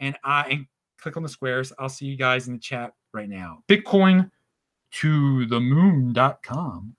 and 0.00 0.16
I 0.24 0.48
and 0.48 0.66
click 0.98 1.18
on 1.18 1.22
the 1.22 1.28
squares. 1.28 1.74
I'll 1.78 1.90
see 1.90 2.06
you 2.06 2.16
guys 2.16 2.48
in 2.48 2.54
the 2.54 2.58
chat 2.58 2.94
right 3.12 3.28
now. 3.28 3.62
Bitcoin 3.68 4.30
to 4.92 5.44
the 5.46 5.60
moon.com. 5.60 6.95